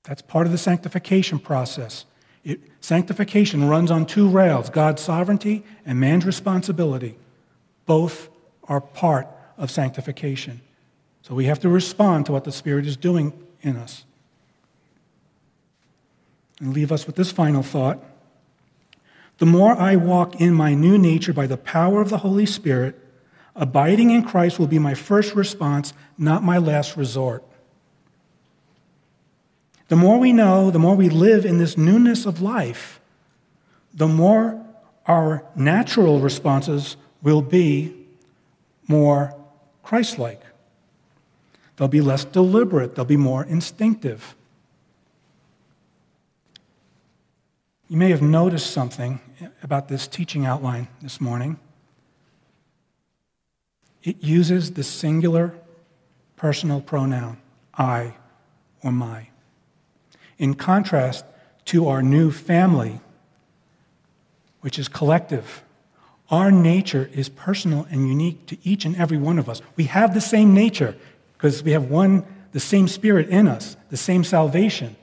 That's 0.04 0.22
part 0.22 0.45
of 0.45 0.54
the 0.54 0.58
sanctification 0.58 1.38
process. 1.38 2.06
It, 2.45 2.62
sanctification 2.80 3.68
runs 3.68 3.91
on 3.91 4.06
two 4.06 4.30
rails 4.30 4.70
God's 4.70 5.02
sovereignty 5.02 5.66
and 5.86 6.00
man's 6.00 6.26
responsibility. 6.26 7.18
Both 7.86 8.30
are 8.64 8.80
part 8.80 9.28
of 9.58 9.70
sanctification. 9.70 10.62
So 11.24 11.36
we 11.36 11.45
have 11.45 11.60
to 11.60 11.70
respond 11.70 12.26
to 12.28 12.32
what 12.32 12.45
the 12.45 12.54
Spirit 12.54 12.86
is 12.86 12.95
doing 12.95 13.34
in 13.62 13.76
us. 13.76 14.06
And 16.60 16.74
leave 16.74 16.91
us 16.91 17.05
with 17.05 17.16
this 17.16 17.32
final 17.32 17.64
thought. 17.64 18.03
The 19.38 19.45
more 19.45 19.78
I 19.78 19.95
walk 19.95 20.41
in 20.41 20.53
my 20.53 20.74
new 20.74 20.97
nature 20.97 21.34
by 21.34 21.45
the 21.45 21.58
power 21.58 22.01
of 22.01 22.10
the 22.10 22.20
Holy 22.20 22.45
Spirit, 22.45 22.99
abiding 23.55 24.10
in 24.10 24.24
Christ 24.24 24.58
will 24.58 24.68
be 24.68 24.80
my 24.80 24.93
first 24.93 25.36
response, 25.36 25.93
not 26.18 26.43
my 26.43 26.58
last 26.58 26.97
resort. 26.97 27.43
The 29.89 29.95
more 29.95 30.18
we 30.20 30.34
know, 30.34 30.70
the 30.72 30.80
more 30.80 30.95
we 30.95 31.10
live 31.10 31.45
in 31.45 31.60
this 31.60 31.78
newness 31.78 32.26
of 32.26 32.41
life, 32.41 32.99
the 33.93 34.08
more 34.08 34.64
our 35.05 35.43
natural 35.55 36.20
responses 36.20 36.97
will 37.22 37.41
be 37.41 37.95
more 38.88 39.36
Christ 39.84 40.20
like. 40.20 40.41
They'll 41.78 41.88
be 41.88 42.01
less 42.01 42.26
deliberate, 42.26 42.95
they'll 42.95 43.05
be 43.05 43.18
more 43.18 43.43
instinctive. 43.43 44.36
You 47.89 47.97
may 47.97 48.09
have 48.09 48.21
noticed 48.21 48.71
something 48.71 49.19
about 49.63 49.88
this 49.88 50.07
teaching 50.07 50.45
outline 50.45 50.88
this 51.01 51.21
morning. 51.21 51.59
It 54.03 54.23
uses 54.23 54.73
the 54.73 54.83
singular 54.83 55.53
personal 56.35 56.81
pronoun, 56.81 57.38
I 57.73 58.15
or 58.83 58.91
my 58.91 59.29
in 60.38 60.53
contrast 60.53 61.25
to 61.65 61.88
our 61.88 62.01
new 62.01 62.31
family, 62.31 63.01
which 64.61 64.77
is 64.79 64.88
collective. 64.88 65.63
Our 66.29 66.51
nature 66.51 67.09
is 67.13 67.29
personal 67.29 67.88
and 67.89 68.07
unique 68.07 68.45
to 68.47 68.57
each 68.63 68.85
and 68.85 68.95
every 68.95 69.17
one 69.17 69.39
of 69.39 69.49
us. 69.49 69.61
We 69.75 69.85
have 69.85 70.13
the 70.13 70.21
same 70.21 70.53
nature 70.53 70.95
because 71.33 71.63
we 71.63 71.71
have 71.71 71.85
one, 71.85 72.25
the 72.51 72.59
same 72.59 72.88
spirit 72.88 73.29
in 73.29 73.47
us, 73.47 73.77
the 73.89 73.97
same 73.97 74.23
salvation. 74.23 74.95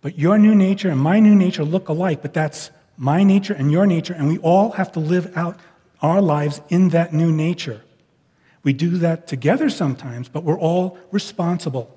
But 0.00 0.18
your 0.18 0.38
new 0.38 0.54
nature 0.54 0.90
and 0.90 1.00
my 1.00 1.20
new 1.20 1.34
nature 1.34 1.64
look 1.64 1.88
alike, 1.88 2.22
but 2.22 2.34
that's 2.34 2.70
my 2.96 3.22
nature 3.22 3.54
and 3.54 3.70
your 3.70 3.86
nature, 3.86 4.14
and 4.14 4.28
we 4.28 4.38
all 4.38 4.72
have 4.72 4.92
to 4.92 5.00
live 5.00 5.36
out 5.36 5.58
our 6.02 6.20
lives 6.20 6.60
in 6.68 6.90
that 6.90 7.12
new 7.12 7.32
nature. 7.32 7.82
We 8.62 8.72
do 8.72 8.98
that 8.98 9.26
together 9.26 9.70
sometimes, 9.70 10.28
but 10.28 10.44
we're 10.44 10.58
all 10.58 10.98
responsible 11.10 11.96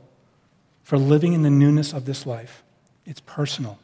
for 0.84 0.98
living 0.98 1.34
in 1.34 1.42
the 1.42 1.50
newness 1.50 1.94
of 1.94 2.06
this 2.06 2.26
life. 2.26 2.64
It's 3.06 3.20
personal. 3.22 3.80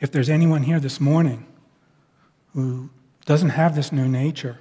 If 0.00 0.10
there's 0.10 0.28
anyone 0.28 0.64
here 0.64 0.80
this 0.80 1.00
morning 1.00 1.46
who 2.54 2.90
doesn't 3.24 3.50
have 3.50 3.74
this 3.74 3.92
new 3.92 4.08
nature, 4.08 4.58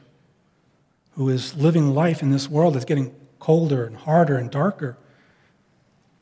who 1.15 1.29
is 1.29 1.55
living 1.55 1.93
life 1.93 2.21
in 2.21 2.31
this 2.31 2.47
world 2.47 2.75
that's 2.75 2.85
getting 2.85 3.13
colder 3.39 3.85
and 3.85 3.97
harder 3.97 4.37
and 4.37 4.51
darker, 4.51 4.97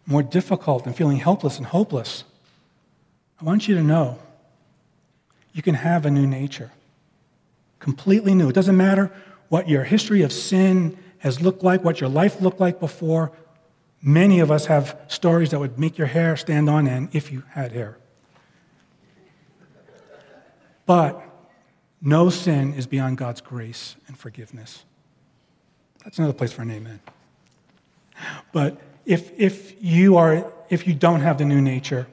more 0.10 0.24
difficult, 0.24 0.88
and 0.88 0.96
feeling 0.96 1.18
helpless 1.18 1.58
and 1.60 1.68
hopeless, 1.68 2.24
I 3.40 3.46
want 3.46 3.68
you 3.68 3.76
to 3.76 3.84
know 3.84 4.18
you 5.54 5.62
can 5.62 5.76
have 5.76 6.04
a 6.04 6.10
new 6.10 6.26
nature, 6.26 6.72
completely 7.78 8.34
new. 8.34 8.50
It 8.50 8.56
doesn't 8.56 8.76
matter 8.76 9.12
what 9.50 9.70
your 9.70 9.84
history 9.84 10.24
of 10.24 10.34
sin 10.34 10.98
has 11.20 11.42
looked 11.42 11.62
like, 11.62 11.84
what 11.84 12.02
your 12.02 12.10
life 12.10 12.42
looked 12.42 12.60
like 12.60 12.80
before. 12.80 13.32
Many 14.02 14.40
of 14.40 14.50
us 14.50 14.66
have 14.66 15.00
stories 15.08 15.52
that 15.52 15.60
would 15.60 15.78
make 15.78 16.00
your 16.00 16.08
hair 16.08 16.36
stand 16.36 16.72
on 16.72 16.88
end 16.88 17.10
if 17.14 17.32
you 17.32 17.44
had 17.52 17.72
hair. 17.72 18.00
But 20.88 21.22
no 22.02 22.32
sin 22.32 22.74
is 22.74 22.88
beyond 22.88 23.20
God's 23.20 23.42
grace 23.42 23.96
and 24.08 24.18
forgiveness. 24.18 24.86
That's 26.04 26.18
another 26.18 26.34
place 26.34 26.52
for 26.52 26.64
an 26.64 26.72
amen. 26.72 27.00
But 28.52 28.82
if, 29.10 29.32
if, 29.40 29.74
you 29.82 30.18
are, 30.18 30.54
if 30.70 30.86
you 30.88 30.94
don't 30.94 31.22
have 31.22 31.40
the 31.40 31.46
new 31.46 31.60
nature 31.60 32.06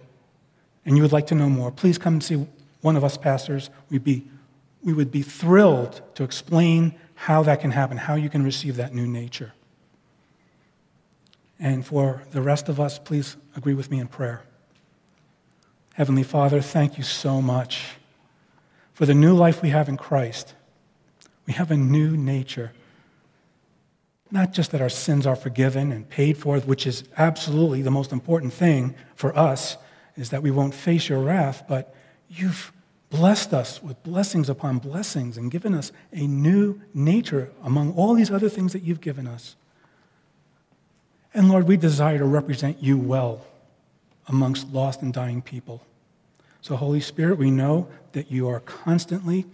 and 0.86 0.96
you 0.96 1.02
would 1.02 1.12
like 1.12 1.26
to 1.26 1.34
know 1.34 1.50
more, 1.50 1.70
please 1.70 1.98
come 1.98 2.14
and 2.14 2.24
see 2.24 2.46
one 2.80 2.96
of 2.96 3.04
us 3.04 3.18
pastors. 3.18 3.68
We'd 3.90 4.02
be, 4.02 4.26
we 4.82 4.94
would 4.94 5.10
be 5.10 5.20
thrilled 5.20 6.00
to 6.14 6.24
explain 6.24 6.94
how 7.14 7.42
that 7.42 7.60
can 7.60 7.72
happen, 7.72 7.98
how 7.98 8.14
you 8.14 8.30
can 8.30 8.42
receive 8.42 8.76
that 8.76 8.94
new 8.94 9.06
nature. 9.06 9.52
And 11.60 11.84
for 11.84 12.22
the 12.30 12.40
rest 12.40 12.70
of 12.70 12.80
us, 12.80 12.98
please 12.98 13.36
agree 13.54 13.74
with 13.74 13.90
me 13.90 14.00
in 14.00 14.06
prayer. 14.06 14.42
Heavenly 15.92 16.22
Father, 16.22 16.62
thank 16.62 16.96
you 16.96 17.04
so 17.04 17.42
much 17.42 17.96
for 18.94 19.04
the 19.04 19.14
new 19.14 19.34
life 19.34 19.60
we 19.60 19.68
have 19.68 19.90
in 19.90 19.98
Christ. 19.98 20.54
We 21.46 21.52
have 21.52 21.70
a 21.70 21.76
new 21.76 22.16
nature. 22.16 22.72
Not 24.30 24.52
just 24.52 24.72
that 24.72 24.80
our 24.80 24.88
sins 24.88 25.26
are 25.26 25.36
forgiven 25.36 25.92
and 25.92 26.08
paid 26.08 26.36
for, 26.36 26.58
which 26.60 26.86
is 26.86 27.04
absolutely 27.16 27.82
the 27.82 27.90
most 27.90 28.12
important 28.12 28.52
thing 28.52 28.94
for 29.14 29.36
us, 29.36 29.76
is 30.16 30.30
that 30.30 30.42
we 30.42 30.50
won't 30.50 30.74
face 30.74 31.08
your 31.08 31.20
wrath, 31.20 31.64
but 31.68 31.94
you've 32.28 32.72
blessed 33.10 33.54
us 33.54 33.82
with 33.82 34.02
blessings 34.02 34.48
upon 34.48 34.78
blessings 34.78 35.36
and 35.36 35.50
given 35.50 35.74
us 35.74 35.92
a 36.12 36.26
new 36.26 36.80
nature 36.92 37.50
among 37.62 37.92
all 37.92 38.14
these 38.14 38.30
other 38.30 38.48
things 38.48 38.72
that 38.72 38.82
you've 38.82 39.00
given 39.00 39.26
us. 39.26 39.54
And 41.32 41.48
Lord, 41.48 41.68
we 41.68 41.76
desire 41.76 42.18
to 42.18 42.24
represent 42.24 42.82
you 42.82 42.98
well 42.98 43.46
amongst 44.26 44.72
lost 44.72 45.02
and 45.02 45.12
dying 45.12 45.42
people. 45.42 45.82
So, 46.62 46.74
Holy 46.74 47.00
Spirit, 47.00 47.38
we 47.38 47.50
know 47.50 47.88
that 48.12 48.32
you 48.32 48.48
are 48.48 48.60
constantly, 48.60 49.46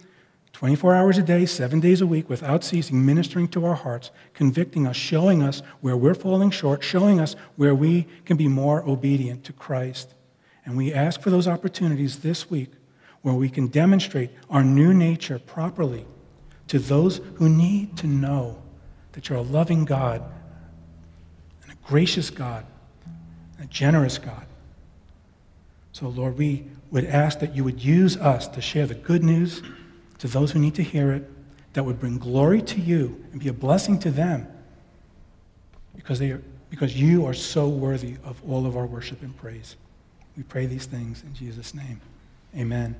24 0.52 0.94
hours 0.94 1.18
a 1.18 1.22
day, 1.22 1.46
seven 1.46 1.80
days 1.80 2.00
a 2.00 2.06
week, 2.06 2.28
without 2.28 2.62
ceasing, 2.62 3.04
ministering 3.04 3.48
to 3.48 3.64
our 3.64 3.74
hearts, 3.74 4.10
convicting 4.34 4.86
us, 4.86 4.96
showing 4.96 5.42
us 5.42 5.62
where 5.80 5.96
we're 5.96 6.14
falling 6.14 6.50
short, 6.50 6.84
showing 6.84 7.18
us 7.18 7.34
where 7.56 7.74
we 7.74 8.06
can 8.24 8.36
be 8.36 8.48
more 8.48 8.86
obedient 8.88 9.44
to 9.44 9.52
Christ. 9.52 10.14
And 10.64 10.76
we 10.76 10.92
ask 10.92 11.20
for 11.20 11.30
those 11.30 11.48
opportunities 11.48 12.18
this 12.18 12.50
week 12.50 12.70
where 13.22 13.34
we 13.34 13.48
can 13.48 13.68
demonstrate 13.68 14.30
our 14.50 14.62
new 14.62 14.92
nature 14.92 15.38
properly 15.38 16.04
to 16.68 16.78
those 16.78 17.20
who 17.36 17.48
need 17.48 17.96
to 17.98 18.06
know 18.06 18.62
that 19.12 19.28
you're 19.28 19.38
a 19.38 19.42
loving 19.42 19.84
God 19.84 20.22
and 21.62 21.72
a 21.72 21.76
gracious 21.86 22.30
God, 22.30 22.66
and 23.56 23.64
a 23.64 23.72
generous 23.72 24.18
God. 24.18 24.46
So, 25.92 26.08
Lord, 26.08 26.38
we 26.38 26.66
would 26.90 27.04
ask 27.04 27.40
that 27.40 27.54
you 27.54 27.64
would 27.64 27.82
use 27.82 28.16
us 28.16 28.48
to 28.48 28.60
share 28.60 28.86
the 28.86 28.94
good 28.94 29.22
news 29.22 29.62
to 30.22 30.28
those 30.28 30.52
who 30.52 30.60
need 30.60 30.76
to 30.76 30.84
hear 30.84 31.10
it, 31.10 31.28
that 31.72 31.82
would 31.82 31.98
bring 31.98 32.16
glory 32.16 32.62
to 32.62 32.80
you 32.80 33.24
and 33.32 33.40
be 33.40 33.48
a 33.48 33.52
blessing 33.52 33.98
to 33.98 34.08
them 34.08 34.46
because, 35.96 36.20
they 36.20 36.30
are, 36.30 36.40
because 36.70 36.94
you 36.94 37.26
are 37.26 37.34
so 37.34 37.68
worthy 37.68 38.14
of 38.22 38.40
all 38.48 38.64
of 38.64 38.76
our 38.76 38.86
worship 38.86 39.20
and 39.22 39.36
praise. 39.36 39.74
We 40.36 40.44
pray 40.44 40.66
these 40.66 40.86
things 40.86 41.24
in 41.24 41.34
Jesus' 41.34 41.74
name. 41.74 42.00
Amen. 42.56 42.94